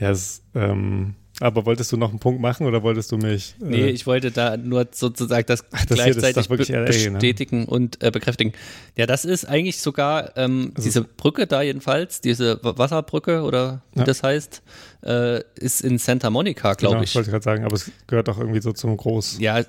[0.00, 3.56] ja, es, ähm, aber wolltest du noch einen Punkt machen oder wolltest du mich?
[3.60, 6.86] Äh nee, ich wollte da nur sozusagen das, Ach, das gleichzeitig be LA, ne?
[6.86, 7.66] bestätigen ne?
[7.66, 8.52] und äh, bekräftigen.
[8.96, 14.00] Ja, das ist eigentlich sogar ähm, also diese Brücke da jedenfalls, diese Wasserbrücke oder wie
[14.00, 14.04] ja.
[14.04, 14.62] das heißt,
[15.04, 17.14] äh, ist in Santa Monica, glaube genau, ich.
[17.14, 19.38] wollte ich gerade sagen, aber es gehört auch irgendwie so zum Groß.
[19.40, 19.60] Ja,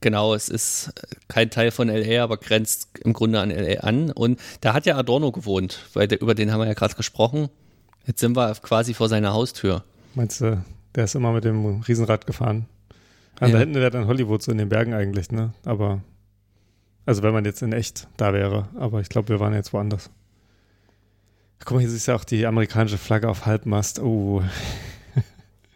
[0.00, 0.92] genau, es ist
[1.28, 4.10] kein Teil von LA, aber grenzt im Grunde an LA an.
[4.10, 7.48] Und da hat ja Adorno gewohnt, weil der, über den haben wir ja gerade gesprochen.
[8.06, 9.82] Jetzt sind wir quasi vor seiner Haustür.
[10.14, 10.62] Meinst du,
[10.96, 12.66] der ist immer mit dem Riesenrad gefahren.
[13.38, 13.58] Also ja.
[13.58, 15.52] da hinten wäre dann Hollywood so in den Bergen eigentlich, ne?
[15.64, 16.00] Aber,
[17.04, 18.68] also wenn man jetzt in echt da wäre.
[18.78, 20.10] Aber ich glaube, wir waren jetzt woanders.
[21.64, 24.00] Guck mal, hier ist ja auch die amerikanische Flagge auf Halbmast.
[24.00, 24.42] Oh.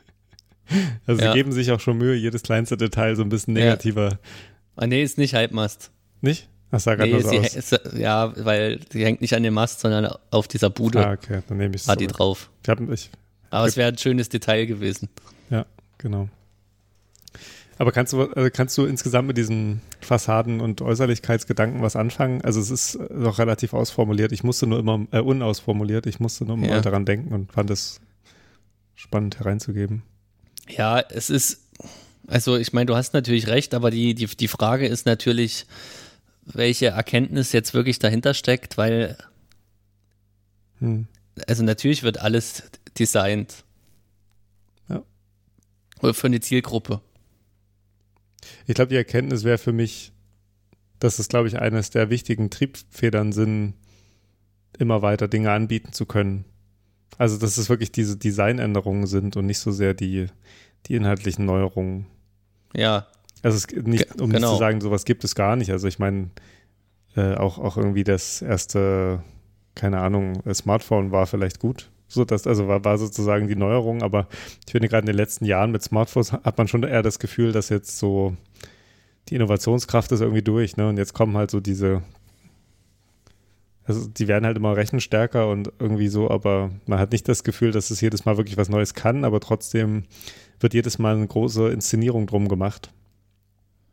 [1.07, 1.33] also ja.
[1.33, 4.09] sie geben sich auch schon Mühe, jedes kleinste Detail so ein bisschen negativer.
[4.11, 4.19] Ja.
[4.77, 5.91] Ah, nee, ist nicht Halbmast.
[6.23, 6.49] Nicht?
[6.71, 7.55] Das sah gerade nee, so aus.
[7.55, 11.05] Ist, ja, weil sie hängt nicht an dem Mast, sondern auf dieser Bude.
[11.05, 11.89] Ah, okay, dann nehme ich es.
[11.89, 12.49] Hat die drauf.
[12.63, 13.11] Ich, hab, ich
[13.51, 15.09] aber es wäre ein schönes Detail gewesen.
[15.51, 15.67] Ja,
[15.99, 16.29] genau.
[17.81, 22.43] Aber kannst du, also kannst du insgesamt mit diesen Fassaden und Äußerlichkeitsgedanken was anfangen?
[22.43, 24.33] Also es ist doch relativ ausformuliert.
[24.33, 26.81] Ich musste nur immer, äh, unausformuliert, ich musste nur immer ja.
[26.83, 28.03] daran denken und fand es
[28.95, 30.03] spannend hereinzugeben.
[30.69, 31.63] Ja, es ist,
[32.27, 35.65] also ich meine, du hast natürlich recht, aber die, die, die Frage ist natürlich,
[36.45, 39.17] welche Erkenntnis jetzt wirklich dahinter steckt, weil
[40.81, 41.07] hm.
[41.47, 42.63] also natürlich wird alles
[42.99, 43.65] designt.
[44.89, 45.03] Ja.
[46.01, 47.01] Oder für eine Zielgruppe.
[48.67, 50.13] Ich glaube, die Erkenntnis wäre für mich,
[50.99, 53.75] dass es, glaube ich, eines der wichtigen Triebfedern sind,
[54.79, 56.45] immer weiter Dinge anbieten zu können.
[57.19, 60.27] Also, dass es wirklich diese Designänderungen sind und nicht so sehr die,
[60.87, 62.07] die inhaltlichen Neuerungen.
[62.75, 63.07] Ja.
[63.43, 64.49] Also es, nicht, um genau.
[64.49, 65.71] nicht zu sagen, sowas gibt es gar nicht.
[65.71, 66.31] Also ich meine,
[67.17, 69.23] äh, auch, auch irgendwie das erste,
[69.75, 71.91] keine Ahnung, Smartphone war vielleicht gut.
[72.13, 74.27] So, das, also war, war sozusagen die Neuerung, aber
[74.67, 77.53] ich finde gerade in den letzten Jahren mit Smartphones hat man schon eher das Gefühl,
[77.53, 78.37] dass jetzt so
[79.29, 80.89] die Innovationskraft ist irgendwie durch, ne?
[80.89, 82.03] Und jetzt kommen halt so diese,
[83.85, 87.71] also die werden halt immer rechenstärker und irgendwie so, aber man hat nicht das Gefühl,
[87.71, 90.03] dass es jedes Mal wirklich was Neues kann, aber trotzdem
[90.59, 92.91] wird jedes Mal eine große Inszenierung drum gemacht.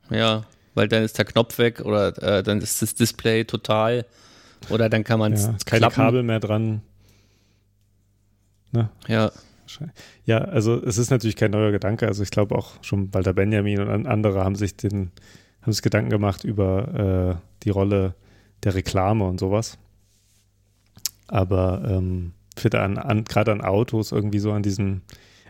[0.09, 0.43] Ja,
[0.73, 4.07] weil dann ist der Knopf weg oder äh, dann ist das Display total
[4.69, 5.89] oder dann kann man es Ja, keine.
[5.89, 6.81] Kabel mehr dran.
[8.71, 8.89] Ne?
[9.07, 9.31] Ja,
[10.25, 12.07] Ja, also es ist natürlich kein neuer Gedanke.
[12.07, 15.11] Also ich glaube auch schon Walter Benjamin und an- andere haben sich den,
[15.61, 18.15] haben sich Gedanken gemacht über äh, die Rolle
[18.63, 19.77] der Reklame und sowas.
[21.27, 22.31] Aber ähm,
[22.73, 25.01] an, an gerade an Autos irgendwie so an diesen,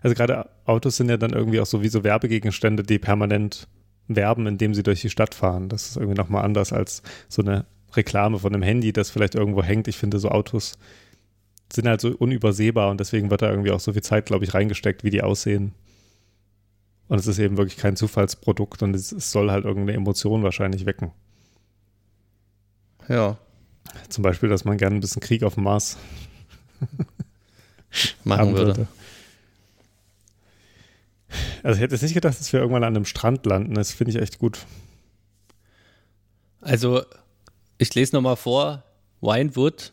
[0.01, 3.67] also gerade Autos sind ja dann irgendwie auch so wie so Werbegegenstände, die permanent
[4.07, 5.69] werben, indem sie durch die Stadt fahren.
[5.69, 7.65] Das ist irgendwie nochmal anders als so eine
[7.95, 9.87] Reklame von einem Handy, das vielleicht irgendwo hängt.
[9.87, 10.77] Ich finde so Autos
[11.71, 14.53] sind halt so unübersehbar und deswegen wird da irgendwie auch so viel Zeit, glaube ich,
[14.53, 15.73] reingesteckt, wie die aussehen.
[17.07, 20.85] Und es ist eben wirklich kein Zufallsprodukt und es, es soll halt irgendeine Emotion wahrscheinlich
[20.85, 21.11] wecken.
[23.07, 23.37] ja,
[24.09, 25.97] Zum Beispiel, dass man gerne ein bisschen Krieg auf dem Mars
[28.23, 28.77] machen würde.
[28.77, 28.87] würde.
[31.63, 33.73] Also ich hätte jetzt nicht gedacht, dass wir irgendwann an einem Strand landen.
[33.73, 34.65] Das finde ich echt gut.
[36.61, 37.03] Also,
[37.77, 38.83] ich lese nochmal vor:
[39.21, 39.91] Winewood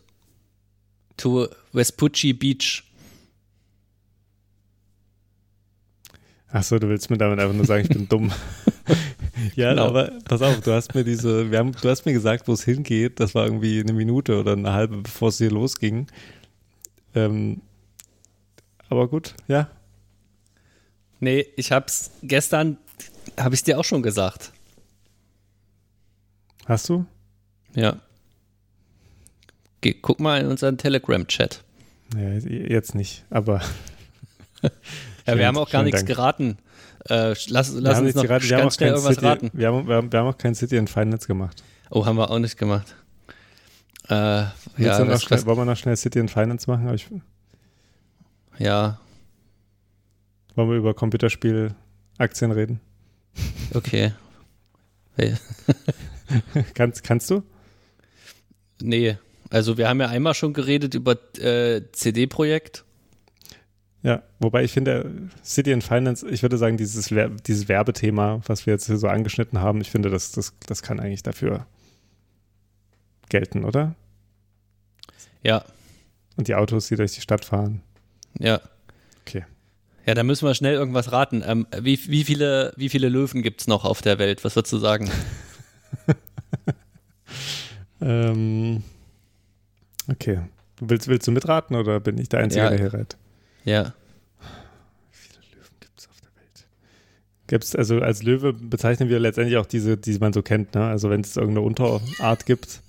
[1.16, 2.84] to Vespucci Beach.
[6.48, 8.32] Achso, du willst mir damit einfach nur sagen, ich bin dumm.
[9.56, 9.86] ja, Genau.
[9.88, 12.62] aber pass auf, du hast mir diese, wir haben, du hast mir gesagt, wo es
[12.62, 13.18] hingeht.
[13.18, 16.06] Das war irgendwie eine Minute oder eine halbe, bevor es hier losging.
[17.16, 17.60] Ähm,
[18.88, 19.68] aber gut, ja.
[21.18, 22.78] Nee, ich hab's gestern,
[23.36, 24.52] habe ich dir auch schon gesagt.
[26.66, 27.04] Hast du?
[27.74, 28.00] Ja.
[29.80, 31.63] Geh, guck mal in unseren Telegram-Chat.
[32.16, 33.60] Ja, jetzt nicht, aber
[34.62, 34.70] Ja,
[35.32, 36.08] Schön- wir haben auch gar nichts Dank.
[36.08, 36.58] geraten.
[37.08, 39.50] Äh, lass lass uns noch gerade, wir ganz auch schnell irgendwas City, raten.
[39.52, 41.62] Wir haben, wir, haben, wir haben auch kein City and Finance gemacht.
[41.90, 42.94] Oh, haben wir auch nicht gemacht.
[44.08, 44.52] Äh, ja,
[45.06, 46.92] was, schnell, wollen wir noch schnell City and Finance machen?
[46.94, 47.08] Ich,
[48.58, 48.98] ja,
[50.54, 52.80] wollen wir über Computerspiel-Aktien reden?
[53.74, 54.12] okay.
[55.16, 55.34] Hey,
[56.74, 57.42] kannst, kannst du?
[58.80, 59.16] Nee,
[59.50, 62.84] also wir haben ja einmal schon geredet über äh, CD-Projekt.
[64.02, 68.66] Ja, wobei ich finde, City and Finance, ich würde sagen, dieses, Wer dieses Werbethema, was
[68.66, 71.66] wir jetzt hier so angeschnitten haben, ich finde, das, das, das kann eigentlich dafür
[73.30, 73.94] gelten, oder?
[75.42, 75.64] Ja,
[76.36, 77.80] Und die Autos, die durch die Stadt fahren.
[78.38, 78.60] ja.
[79.26, 79.44] Okay.
[80.04, 81.42] Ja, da müssen wir schnell irgendwas raten.
[81.46, 84.44] Ähm, wie, wie, viele, wie viele Löwen gibt es noch auf der Welt?
[84.44, 85.10] Was würdest du sagen?
[88.00, 88.82] Ähm,
[90.10, 90.40] okay.
[90.80, 92.70] Willst, willst du mitraten oder bin ich der Einzige, Ja.
[92.70, 93.16] der hier rät?
[93.64, 93.94] Ja,
[95.10, 96.66] Wie viele Löwen gibt es auf der Welt?
[97.46, 100.84] Gibt's, also als Löwe bezeichnen wir letztendlich auch diese, die man so kennt, ne?
[100.86, 102.80] Also wenn es irgendeine Unterart gibt,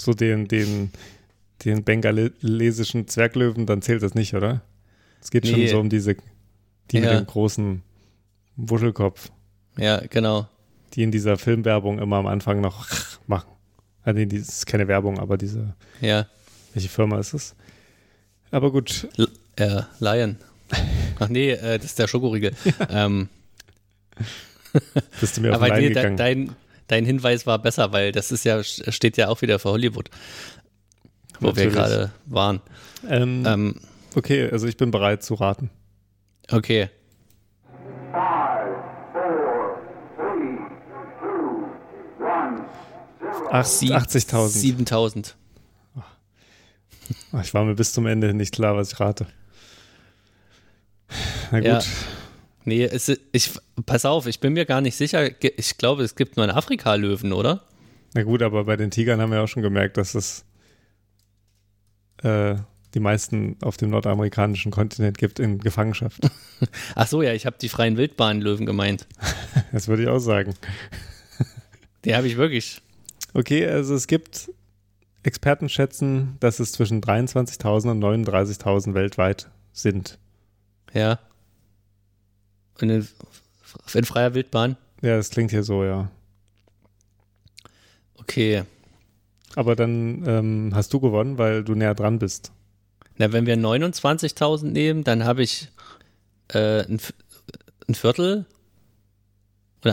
[0.00, 0.90] so den, den,
[1.64, 4.62] den bengalesischen Zwerglöwen, dann zählt das nicht, oder?
[5.22, 5.68] Es geht schon Nee.
[5.68, 6.16] so um diese,
[6.90, 7.18] die mit Ja.
[7.18, 7.82] dem großen
[8.56, 9.30] Wuschelkopf,
[9.76, 10.48] ja, genau.
[10.94, 12.86] die in dieser Filmwerbung immer am Anfang noch
[13.26, 13.50] machen.
[14.06, 16.26] Also nee, das ist keine Werbung, aber diese, Ja,
[16.72, 17.54] welche Firma ist es?
[18.50, 20.36] Aber gut, L äh, Lion.
[21.18, 22.52] Ach nee, äh, das ist der Schokoriegel.
[22.88, 23.28] ähm,
[25.20, 26.16] bist du mir auf aber den nee, gegangen.
[26.16, 30.08] dein, dein Hinweis war besser, weil das ist ja, steht ja auch wieder für Hollywood,
[31.40, 31.74] wo wir Natürlich.
[31.74, 32.60] gerade waren.
[33.08, 33.80] ähm, Ähm,
[34.14, 35.70] okay, also ich bin bereit zu raten.
[36.50, 36.88] okay.
[43.52, 44.48] 80.000.
[44.48, 45.36] 7000.
[47.32, 49.26] Ach, Ich war mir bis zum Ende nicht klar, was ich rate.
[51.52, 51.66] Na gut.
[51.66, 51.80] Ja.
[52.64, 53.52] Nee, es, ich,
[53.86, 55.30] pass auf, ich bin mir gar nicht sicher.
[55.58, 57.62] Ich glaube, es gibt nur einen Afrika-Löwen, oder?
[58.14, 60.44] Na gut, aber bei den Tigern haben wir auch schon gemerkt, dass es
[62.22, 62.56] äh,
[62.94, 66.20] die meisten auf dem nordamerikanischen Kontinent gibt in Gefangenschaft.
[66.96, 69.06] Ach so, ja, ich habe die freien Wildbahnlöwen gemeint.
[69.72, 70.54] Das würde ich auch sagen.
[72.04, 72.80] Die habe ich wirklich.
[73.36, 74.50] Okay, also es gibt
[75.22, 80.18] Experten schätzen, dass es zwischen 23.000 und 39.000 weltweit sind.
[80.94, 81.18] Ja.
[82.80, 83.06] In,
[83.92, 84.78] in freier Wildbahn?
[85.02, 86.10] Ja, das klingt hier so, ja.
[88.14, 88.62] Okay.
[89.54, 92.52] Aber dann ähm, hast du gewonnen, weil du näher dran bist.
[93.18, 95.68] Na, wenn wir 29.000 nehmen, dann habe ich
[96.54, 97.02] äh, ein,
[97.86, 98.46] ein Viertel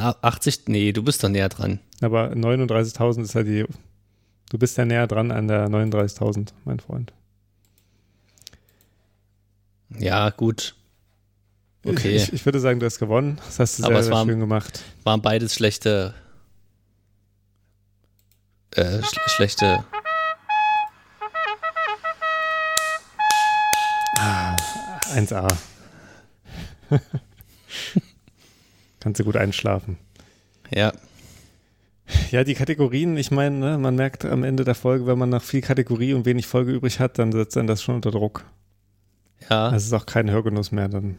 [0.01, 1.79] 80, nee, du bist doch näher dran.
[2.01, 3.65] Aber 39.000 ist ja die.
[4.49, 7.11] Du bist ja näher dran an der 39.000, mein Freund.
[9.97, 10.75] Ja, gut.
[11.85, 12.15] Okay.
[12.15, 13.37] Ich, ich würde sagen, du hast gewonnen.
[13.45, 14.81] Das hast du Aber sehr, sehr war- schön gemacht.
[15.03, 16.13] Waren beides schlechte.
[18.71, 19.83] Äh, sch schlechte.
[25.15, 25.47] 1A.
[29.03, 29.97] Kannst du gut einschlafen.
[30.73, 30.93] Ja.
[32.31, 35.41] Ja, die Kategorien, ich meine, ne, man merkt am Ende der Folge, wenn man noch
[35.43, 38.45] viel Kategorie und wenig Folge übrig hat, dann setzt dann das schon unter Druck.
[39.49, 41.17] Ja, Das ist auch kein Hörgenuss mehr, dann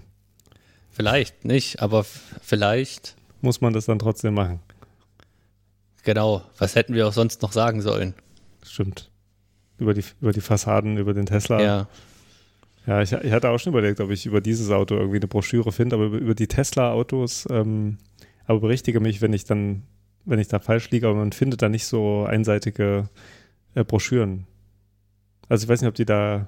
[0.91, 3.17] vielleicht nicht, aber vielleicht.
[3.43, 4.61] muss man das dann trotzdem machen.
[6.05, 6.43] Genau.
[6.59, 8.15] Was hätten wir auch sonst noch sagen sollen?
[8.63, 9.11] Stimmt.
[9.79, 11.61] Über die, über die Fassaden, über den Tesla.
[11.61, 11.89] Ja.
[12.87, 15.73] Ja, ich, ich hatte auch schon überlegt, ob ich über dieses Auto irgendwie eine Broschüre
[15.73, 17.97] finde, aber über, über die Tesla-Autos, ähm,
[18.47, 19.83] aber berichtige mich, wenn ich dann,
[20.27, 23.09] wenn ich da falsch liege, aber man findet da nicht so einseitige
[23.75, 24.47] äh, Broschüren.
[25.49, 26.47] Also ich weiß nicht, ob die da,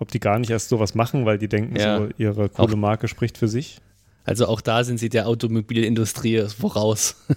[0.00, 1.98] ob die gar nicht erst sowas machen, weil die denken, Ja.
[1.98, 3.78] so ihre coole Marke spricht für sich.
[4.24, 7.16] Also auch da sind sie der Automobilindustrie voraus.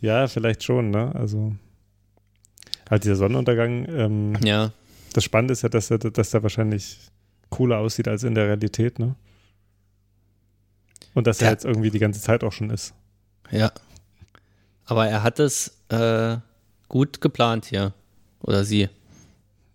[0.00, 1.12] Ja, vielleicht schon, ne?
[1.14, 1.54] Also
[2.88, 4.70] halt dieser Sonnenuntergang, ähm, ja.
[5.12, 6.98] Das Spannende ist ja, dass er, dass der wahrscheinlich
[7.50, 9.14] cooler aussieht als in der Realität, ne?
[11.14, 11.52] Und dass er Ja.
[11.52, 12.94] jetzt irgendwie die ganze Zeit auch schon ist.
[13.50, 13.72] Ja.
[14.84, 16.36] Aber er hat es äh,
[16.88, 17.92] gut geplant hier.
[18.40, 18.88] Oder sie.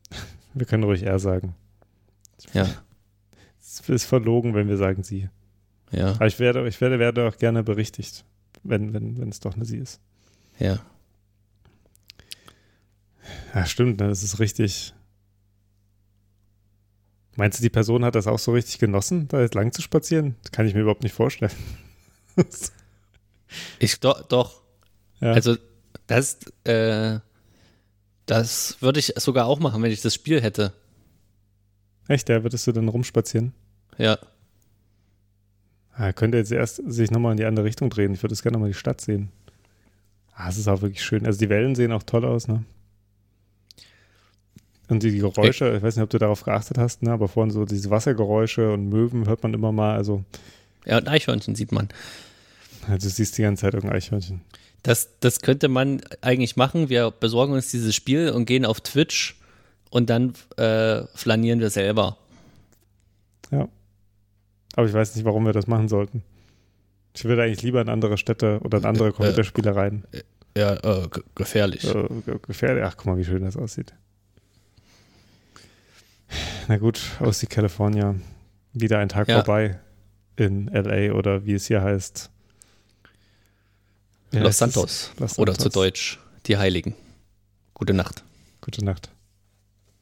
[0.54, 1.56] Wir können ruhig er sagen.
[2.54, 2.68] Ja.
[3.66, 5.30] Es ist verlogen, wenn wir sagen sie.
[5.90, 6.12] Ja.
[6.12, 8.24] Aber ich werde, ich werde, werde auch gerne berichtigt,
[8.62, 10.00] wenn, wenn, wenn es doch eine sie ist.
[10.60, 10.78] Ja.
[13.56, 14.10] Ja, stimmt, ne?
[14.10, 14.94] das ist richtig.
[17.36, 20.36] Meinst du, die Person hat das auch so richtig genossen, da jetzt lang zu spazieren?
[20.44, 21.52] Das kann ich mir überhaupt nicht vorstellen.
[23.80, 24.62] Ich do, doch.
[25.20, 25.34] Ja.
[25.34, 25.58] Also
[26.08, 27.20] das, äh,
[28.26, 30.74] das würde ich sogar auch machen, wenn ich das Spiel hätte.
[32.08, 33.54] Echt, ja, würdest du dann rumspazieren?
[34.00, 34.18] Ja.
[35.94, 38.14] Ah, Er könnte jetzt erst sich nochmal in die andere Richtung drehen.
[38.14, 39.30] Ich würde jetzt gerne nochmal die Stadt sehen.
[40.34, 41.26] Ah, es ist auch wirklich schön.
[41.28, 42.64] Also die Wellen sehen auch toll aus, ne?
[44.90, 47.12] Und die Geräusche, ich weiß nicht, ob du darauf geachtet hast, ne?
[47.12, 49.96] aber vorhin so diese Wassergeräusche und Möwen hört man immer mal.
[49.96, 50.24] Also,
[50.86, 51.88] Ja, und Eichhörnchen sieht man.
[52.88, 54.42] also du siehst die ganze Zeit irgendein Eichhörnchen.
[54.84, 56.90] Das, das könnte man eigentlich machen.
[56.90, 59.40] Wir besorgen uns dieses Spiel und gehen auf Twitch
[59.90, 62.18] und dann äh, flanieren wir selber.
[63.52, 63.70] Ja.
[64.76, 66.24] Aber ich weiß nicht, warum wir das machen sollten.
[67.16, 70.04] Ich würde eigentlich lieber in andere Städte oder in andere Äh, äh, Computerspiele rein.
[70.58, 71.86] Ja, äh, ge- gefährlich.
[71.86, 72.84] Äh, ge- gefährlich.
[72.86, 73.94] Ach, guck mal, wie schön das aussieht.
[76.68, 78.16] Na gut, aus die California.
[78.74, 79.44] Wieder ein Tag Ja.
[79.44, 79.80] vorbei
[80.36, 82.30] in LA oder wie es hier heißt.
[84.32, 84.58] Los?
[84.58, 85.12] Santos.
[85.20, 85.64] Los Oder Santos.
[85.74, 86.96] zu Deutsch, die Heiligen.
[87.76, 88.24] Gute Nacht.
[88.62, 89.12] Gute Nacht.